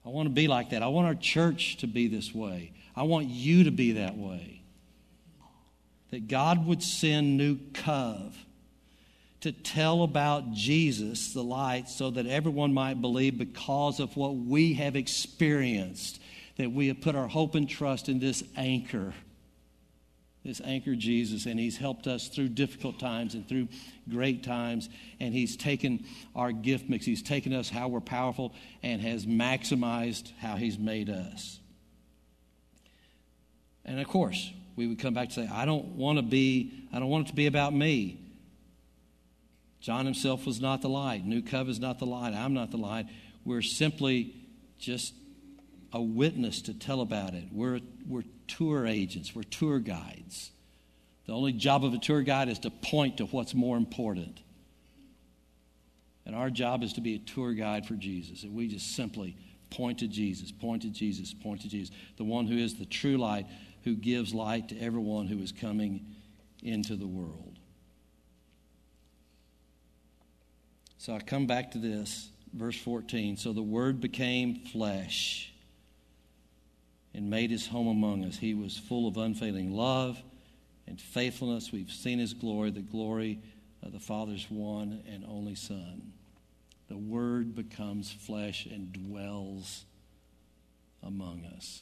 I 0.05 0.09
want 0.09 0.27
to 0.27 0.33
be 0.33 0.47
like 0.47 0.69
that. 0.69 0.83
I 0.83 0.89
want 0.89 1.07
our 1.07 1.15
church 1.15 1.77
to 1.77 1.87
be 1.87 2.07
this 2.07 2.35
way. 2.35 2.73
I 2.95 3.01
want 3.01 3.29
you 3.29 3.63
to 3.63 3.71
be 3.71 3.93
that 3.93 4.15
way 4.15 4.61
that 6.11 6.27
God 6.27 6.67
would 6.67 6.83
send 6.83 7.37
New 7.37 7.57
Cove 7.73 8.37
to 9.41 9.51
tell 9.51 10.03
about 10.03 10.53
Jesus, 10.53 11.33
the 11.33 11.43
light, 11.43 11.89
so 11.89 12.11
that 12.11 12.27
everyone 12.27 12.73
might 12.73 13.01
believe 13.01 13.37
because 13.37 13.99
of 13.99 14.15
what 14.15 14.35
we 14.35 14.75
have 14.75 14.95
experienced, 14.95 16.21
that 16.57 16.71
we 16.71 16.87
have 16.87 17.01
put 17.01 17.15
our 17.15 17.27
hope 17.27 17.55
and 17.55 17.67
trust 17.67 18.07
in 18.07 18.19
this 18.19 18.43
anchor, 18.55 19.13
this 20.45 20.61
anchor 20.63 20.95
Jesus, 20.95 21.47
and 21.47 21.59
He's 21.59 21.75
helped 21.75 22.05
us 22.05 22.27
through 22.27 22.49
difficult 22.49 22.99
times 22.99 23.33
and 23.33 23.47
through 23.49 23.67
great 24.07 24.43
times, 24.43 24.89
and 25.19 25.33
He's 25.33 25.57
taken 25.57 26.05
our 26.35 26.51
gift 26.51 26.87
mix, 26.87 27.03
He's 27.03 27.23
taken 27.23 27.51
us 27.51 27.67
how 27.67 27.87
we're 27.87 27.99
powerful, 27.99 28.53
and 28.83 29.01
has 29.01 29.25
maximized 29.25 30.33
how 30.39 30.55
He's 30.55 30.77
made 30.77 31.09
us. 31.09 31.59
And 33.85 33.99
of 33.99 34.07
course, 34.07 34.51
we 34.75 34.85
would 34.85 34.99
come 34.99 35.15
back 35.15 35.29
to 35.29 35.33
say, 35.33 35.49
I 35.51 35.65
don't 35.65 35.95
want 35.95 36.19
to 36.19 36.23
be, 36.23 36.87
I 36.93 36.99
don't 36.99 37.09
want 37.09 37.27
it 37.27 37.29
to 37.31 37.35
be 37.35 37.47
about 37.47 37.73
me. 37.73 38.19
John 39.81 40.05
himself 40.05 40.45
was 40.45 40.61
not 40.61 40.81
the 40.81 40.89
light. 40.89 41.25
New 41.25 41.41
Cove 41.41 41.67
is 41.67 41.79
not 41.79 41.99
the 41.99 42.05
light. 42.05 42.33
I'm 42.33 42.53
not 42.53 42.71
the 42.71 42.77
light. 42.77 43.07
We're 43.43 43.63
simply 43.63 44.35
just 44.79 45.13
a 45.91 46.01
witness 46.01 46.61
to 46.63 46.73
tell 46.73 47.01
about 47.01 47.33
it. 47.33 47.45
We're, 47.51 47.79
we're 48.07 48.23
tour 48.47 48.85
agents, 48.85 49.35
we're 49.35 49.43
tour 49.43 49.79
guides. 49.79 50.51
The 51.25 51.33
only 51.33 51.53
job 51.53 51.83
of 51.83 51.93
a 51.93 51.97
tour 51.97 52.21
guide 52.21 52.49
is 52.49 52.59
to 52.59 52.69
point 52.69 53.17
to 53.17 53.25
what's 53.25 53.53
more 53.53 53.77
important. 53.77 54.39
And 56.25 56.35
our 56.35 56.49
job 56.49 56.83
is 56.83 56.93
to 56.93 57.01
be 57.01 57.15
a 57.15 57.19
tour 57.19 57.53
guide 57.53 57.85
for 57.85 57.95
Jesus. 57.95 58.43
And 58.43 58.53
we 58.53 58.67
just 58.67 58.95
simply 58.95 59.35
point 59.69 59.99
to 59.99 60.07
Jesus, 60.07 60.51
point 60.51 60.83
to 60.83 60.89
Jesus, 60.89 61.33
point 61.33 61.61
to 61.61 61.69
Jesus, 61.69 61.93
the 62.17 62.23
one 62.23 62.45
who 62.47 62.57
is 62.57 62.75
the 62.75 62.85
true 62.85 63.17
light, 63.17 63.47
who 63.83 63.95
gives 63.95 64.33
light 64.33 64.69
to 64.69 64.79
everyone 64.79 65.27
who 65.27 65.39
is 65.39 65.51
coming 65.51 66.05
into 66.61 66.95
the 66.95 67.07
world. 67.07 67.50
So 71.01 71.15
I 71.15 71.19
come 71.19 71.47
back 71.47 71.71
to 71.71 71.79
this, 71.79 72.29
verse 72.53 72.77
14. 72.77 73.35
So 73.35 73.53
the 73.53 73.63
Word 73.63 73.99
became 73.99 74.53
flesh 74.53 75.51
and 77.15 77.27
made 77.27 77.49
his 77.49 77.65
home 77.65 77.87
among 77.87 78.23
us. 78.23 78.37
He 78.37 78.53
was 78.53 78.77
full 78.77 79.07
of 79.07 79.17
unfailing 79.17 79.71
love 79.71 80.21
and 80.85 81.01
faithfulness. 81.01 81.71
We've 81.71 81.89
seen 81.89 82.19
his 82.19 82.35
glory, 82.35 82.69
the 82.69 82.81
glory 82.81 83.39
of 83.81 83.93
the 83.93 83.99
Father's 83.99 84.45
one 84.51 85.01
and 85.11 85.25
only 85.27 85.55
Son. 85.55 86.13
the 86.87 86.97
Word 86.97 87.55
becomes 87.55 88.11
flesh 88.11 88.67
and 88.67 88.93
dwells 88.93 89.85
among 91.01 91.45
us. 91.57 91.81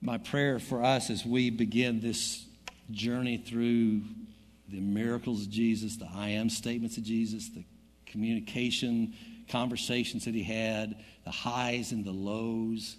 My 0.00 0.18
prayer 0.18 0.58
for 0.58 0.82
us 0.82 1.10
as 1.10 1.24
we 1.24 1.50
begin 1.50 2.00
this 2.00 2.44
journey 2.90 3.38
through 3.38 4.02
the 4.72 4.80
miracles 4.80 5.42
of 5.42 5.50
Jesus, 5.50 5.96
the 5.96 6.08
I 6.12 6.30
am 6.30 6.48
statements 6.48 6.96
of 6.96 7.04
Jesus, 7.04 7.50
the 7.50 7.64
communication, 8.06 9.14
conversations 9.48 10.24
that 10.24 10.34
he 10.34 10.42
had, 10.42 10.96
the 11.24 11.30
highs 11.30 11.92
and 11.92 12.04
the 12.04 12.12
lows, 12.12 12.96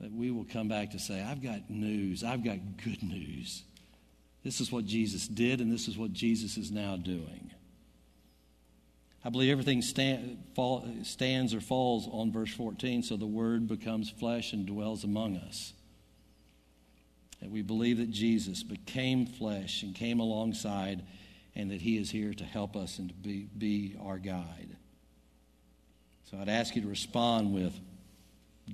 that 0.00 0.12
we 0.12 0.30
will 0.30 0.44
come 0.44 0.68
back 0.68 0.92
to 0.92 0.98
say, 0.98 1.20
I've 1.20 1.42
got 1.42 1.68
news, 1.68 2.24
I've 2.24 2.44
got 2.44 2.58
good 2.82 3.02
news. 3.02 3.64
This 4.44 4.60
is 4.60 4.72
what 4.72 4.84
Jesus 4.84 5.28
did, 5.28 5.60
and 5.60 5.72
this 5.72 5.88
is 5.88 5.98
what 5.98 6.12
Jesus 6.12 6.56
is 6.56 6.70
now 6.70 6.96
doing. 6.96 7.50
I 9.24 9.30
believe 9.30 9.52
everything 9.52 9.82
stand, 9.82 10.38
fall, 10.54 10.88
stands 11.04 11.54
or 11.54 11.60
falls 11.60 12.08
on 12.10 12.32
verse 12.32 12.52
14, 12.52 13.02
so 13.04 13.16
the 13.16 13.26
Word 13.26 13.68
becomes 13.68 14.10
flesh 14.10 14.52
and 14.52 14.66
dwells 14.66 15.04
among 15.04 15.36
us. 15.36 15.72
And 17.42 17.50
we 17.50 17.60
believe 17.60 17.98
that 17.98 18.10
Jesus 18.10 18.62
became 18.62 19.26
flesh 19.26 19.82
and 19.82 19.94
came 19.94 20.20
alongside, 20.20 21.02
and 21.56 21.70
that 21.72 21.82
He 21.82 21.98
is 21.98 22.10
here 22.10 22.32
to 22.32 22.44
help 22.44 22.76
us 22.76 22.98
and 22.98 23.08
to 23.08 23.14
be, 23.14 23.48
be 23.58 23.96
our 24.00 24.18
guide. 24.18 24.76
So 26.30 26.38
I'd 26.38 26.48
ask 26.48 26.76
you 26.76 26.82
to 26.82 26.88
respond 26.88 27.52
with 27.52 27.74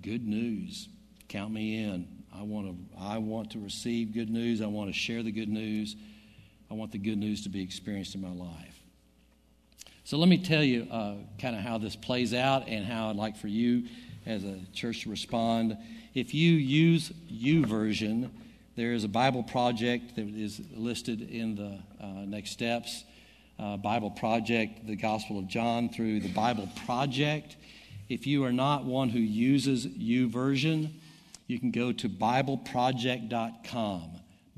good 0.03 0.27
news. 0.27 0.89
Count 1.29 1.53
me 1.53 1.83
in. 1.83 2.07
I 2.33 2.43
want 2.43 2.67
to, 2.67 2.99
I 3.01 3.19
want 3.19 3.53
to 3.53 3.59
receive 3.59 4.13
good 4.13 4.29
news. 4.29 4.61
I 4.61 4.67
want 4.67 4.93
to 4.93 4.99
share 4.99 5.23
the 5.23 5.33
good 5.33 5.49
news. 5.49 5.97
I 6.71 6.75
want 6.75 6.93
the 6.93 6.99
good 6.99 7.19
news 7.19 7.43
to 7.45 7.49
be 7.49 7.63
experienced 7.63 8.15
in 8.15 8.21
my 8.21 8.31
life. 8.31 8.79
So 10.05 10.19
let 10.19 10.29
me 10.29 10.39
tell 10.39 10.63
you 10.63 10.87
uh, 10.91 11.15
kind 11.41 11.57
of 11.57 11.63
how 11.63 11.79
this 11.79 11.97
plays 11.97 12.35
out 12.35 12.69
and 12.69 12.85
how 12.85 13.09
I'd 13.09 13.17
like 13.17 13.37
for 13.37 13.49
you 13.49 13.89
as 14.27 14.45
a 14.45 14.59
church 14.75 15.03
to 15.03 15.11
respond. 15.11 15.77
If 16.15 16.35
you 16.35 16.53
use 16.53 17.13
YouVersion, 17.33 18.31
there 18.79 18.93
is 18.93 19.03
a 19.03 19.09
Bible 19.09 19.43
project 19.43 20.15
that 20.15 20.29
is 20.29 20.61
listed 20.73 21.21
in 21.21 21.57
the 21.57 21.81
uh, 22.01 22.07
next 22.27 22.53
steps. 22.53 23.03
Uh, 23.59 23.77
Bible 23.77 24.13
Project, 24.13 24.87
the 24.87 24.95
Gospel 24.95 25.41
of 25.41 25.49
John 25.49 25.89
through 25.89 26.21
the 26.21 26.33
Bible 26.33 26.69
Project. 26.87 27.57
If 28.09 28.25
you 28.25 28.45
are 28.45 28.53
not 28.53 28.85
one 28.85 29.09
who 29.09 29.19
uses 29.19 29.85
YouVersion, 29.85 30.93
you 31.49 31.59
can 31.59 31.73
go 31.73 31.91
to 31.91 32.09
BibleProject.com. 32.09 34.11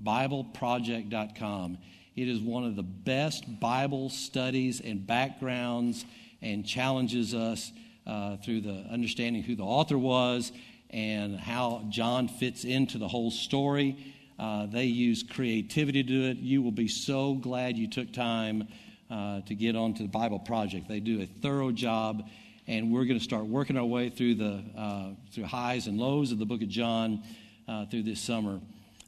BibleProject.com. 0.05 1.79
It 2.15 2.29
is 2.29 2.41
one 2.41 2.65
of 2.65 2.77
the 2.77 2.83
best 2.83 3.59
Bible 3.59 4.11
studies 4.11 4.83
and 4.83 5.07
backgrounds 5.07 6.05
and 6.43 6.67
challenges 6.67 7.33
us 7.33 7.73
uh, 8.07 8.37
through 8.37 8.61
the 8.61 8.85
understanding 8.91 9.43
who 9.43 9.57
the 9.57 9.63
author 9.63 9.97
was 9.97 10.53
and 10.91 11.39
how 11.39 11.85
John 11.89 12.29
fits 12.29 12.65
into 12.65 12.99
the 12.99 13.09
whole 13.09 13.31
story. 13.31 13.97
Uh, 14.39 14.67
they 14.67 14.85
use 14.85 15.23
creativity 15.23 16.03
to 16.03 16.09
do 16.09 16.25
it. 16.25 16.39
You 16.39 16.63
will 16.63 16.73
be 16.73 16.89
so 16.89 17.35
glad 17.35 17.77
you 17.77 17.89
took 17.89 18.13
time 18.13 18.69
uh, 19.11 19.41
to 19.43 19.55
get 19.55 19.77
onto 19.77 20.03
the 20.03 20.09
Bible 20.09 20.39
Project. 20.39 20.89
They 20.89 21.01
do 21.01 21.21
a 21.21 21.27
thorough 21.27 21.73
job, 21.73 22.29
and 22.67 22.93
we're 22.93 23.05
going 23.05 23.19
to 23.19 23.25
start 23.25 23.45
working 23.45 23.77
our 23.77 23.85
way 23.85 24.09
through 24.09 24.37
the 24.37 24.63
uh, 24.77 25.11
through 25.33 25.45
highs 25.45 25.87
and 25.87 25.99
lows 25.99 26.33
of 26.33 26.39
the 26.39 26.47
Book 26.47 26.63
of 26.63 26.69
John 26.69 27.23
uh, 27.69 27.87
through 27.87 28.05
this 28.05 28.21
summer. 28.21 28.61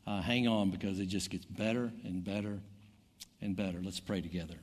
Uh, 0.06 0.20
hang 0.20 0.48
on, 0.48 0.70
because 0.70 0.98
it 0.98 1.06
just 1.06 1.30
gets 1.30 1.44
better 1.44 1.92
and 2.04 2.24
better 2.24 2.58
and 3.40 3.56
better. 3.56 3.78
Let's 3.82 4.00
pray 4.00 4.20
together. 4.20 4.56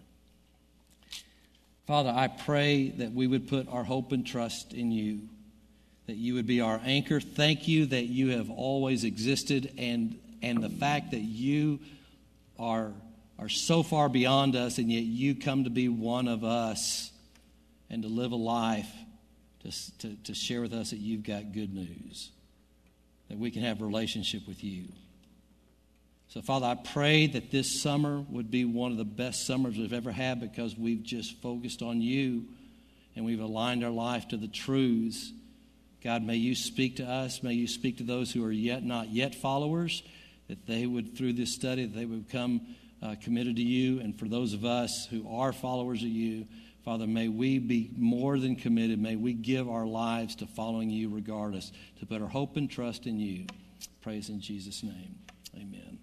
Father, 1.88 2.14
I 2.16 2.28
pray 2.28 2.90
that 2.90 3.14
we 3.14 3.26
would 3.26 3.48
put 3.48 3.68
our 3.68 3.84
hope 3.84 4.12
and 4.12 4.26
trust 4.26 4.74
in 4.74 4.92
you, 4.92 5.22
that 6.10 6.18
you 6.18 6.34
would 6.34 6.48
be 6.48 6.60
our 6.60 6.82
anchor. 6.84 7.20
Thank 7.20 7.68
you 7.68 7.86
that 7.86 8.06
you 8.06 8.32
have 8.32 8.50
always 8.50 9.04
existed, 9.04 9.72
and, 9.78 10.18
and 10.42 10.64
the 10.64 10.70
fact 10.70 11.12
that 11.12 11.20
you 11.20 11.80
are, 12.58 12.92
are 13.38 13.48
so 13.48 13.84
far 13.84 14.10
beyond 14.10 14.56
us, 14.56 14.80
and 14.80 14.92
yet 14.92 15.04
you 15.04 15.36
come 15.36 15.66
to 15.66 15.70
be 15.70 15.88
one 15.88 16.28
of 16.28 16.44
us 16.44 17.12
and 17.92 18.02
to 18.02 18.10
live 18.10 18.32
a 18.32 18.36
life 18.36 18.90
to, 19.64 19.98
to, 20.00 20.16
to 20.24 20.34
share 20.34 20.62
with 20.62 20.74
us 20.74 20.90
that 20.90 20.98
you've 20.98 21.24
got 21.24 21.54
good 21.54 21.76
news, 21.76 22.32
that 23.30 23.38
we 23.38 23.52
can 23.52 23.62
have 23.62 23.80
a 23.80 23.86
relationship 23.86 24.48
with 24.48 24.64
you. 24.64 24.86
So, 26.30 26.42
Father, 26.42 26.66
I 26.66 26.74
pray 26.74 27.28
that 27.28 27.52
this 27.52 27.84
summer 27.84 28.26
would 28.30 28.50
be 28.50 28.66
one 28.66 28.92
of 28.92 28.98
the 28.98 29.06
best 29.06 29.46
summers 29.46 29.78
we've 29.78 29.94
ever 29.94 30.12
had 30.12 30.40
because 30.40 30.76
we've 30.76 31.04
just 31.04 31.40
focused 31.40 31.84
on 31.84 32.02
you 32.02 32.46
and 33.16 33.26
we've 33.26 33.42
aligned 33.42 33.84
our 33.84 33.92
life 33.92 34.28
to 34.30 34.38
the 34.38 34.48
truths. 34.48 35.34
God, 36.04 36.24
may 36.24 36.36
you 36.36 36.56
speak 36.56 36.98
to 36.98 37.04
us. 37.04 37.44
May 37.44 37.54
you 37.54 37.68
speak 37.68 37.98
to 37.98 38.04
those 38.04 38.32
who 38.32 38.44
are 38.46 38.52
yet 38.52 38.84
not 38.84 39.10
yet 39.10 39.36
followers, 39.36 40.02
that 40.48 40.66
they 40.66 40.86
would, 40.86 41.18
through 41.18 41.34
this 41.34 41.54
study, 41.54 41.86
that 41.86 41.96
they 41.96 42.06
would 42.06 42.28
become 42.28 42.62
uh, 43.02 43.16
committed 43.22 43.58
to 43.58 43.62
you. 43.62 44.00
And 44.00 44.18
for 44.18 44.28
those 44.28 44.54
of 44.54 44.66
us 44.66 45.08
who 45.10 45.30
are 45.30 45.52
followers 45.52 46.02
of 46.02 46.10
you, 46.10 46.48
Father, 46.86 47.06
may 47.06 47.28
we 47.28 47.60
be 47.60 47.92
more 47.98 48.40
than 48.40 48.56
committed. 48.56 49.00
May 49.00 49.16
we 49.16 49.34
give 49.34 49.70
our 49.70 49.86
lives 49.86 50.36
to 50.38 50.48
following 50.48 50.90
you 50.90 51.10
regardless, 51.10 51.72
to 52.00 52.06
put 52.06 52.22
our 52.22 52.28
hope 52.28 52.56
and 52.56 52.70
trust 52.70 53.06
in 53.06 53.20
you. 53.20 53.46
Praise 54.02 54.30
in 54.30 54.40
Jesus' 54.40 54.82
name. 54.82 55.16
Amen. 55.56 55.99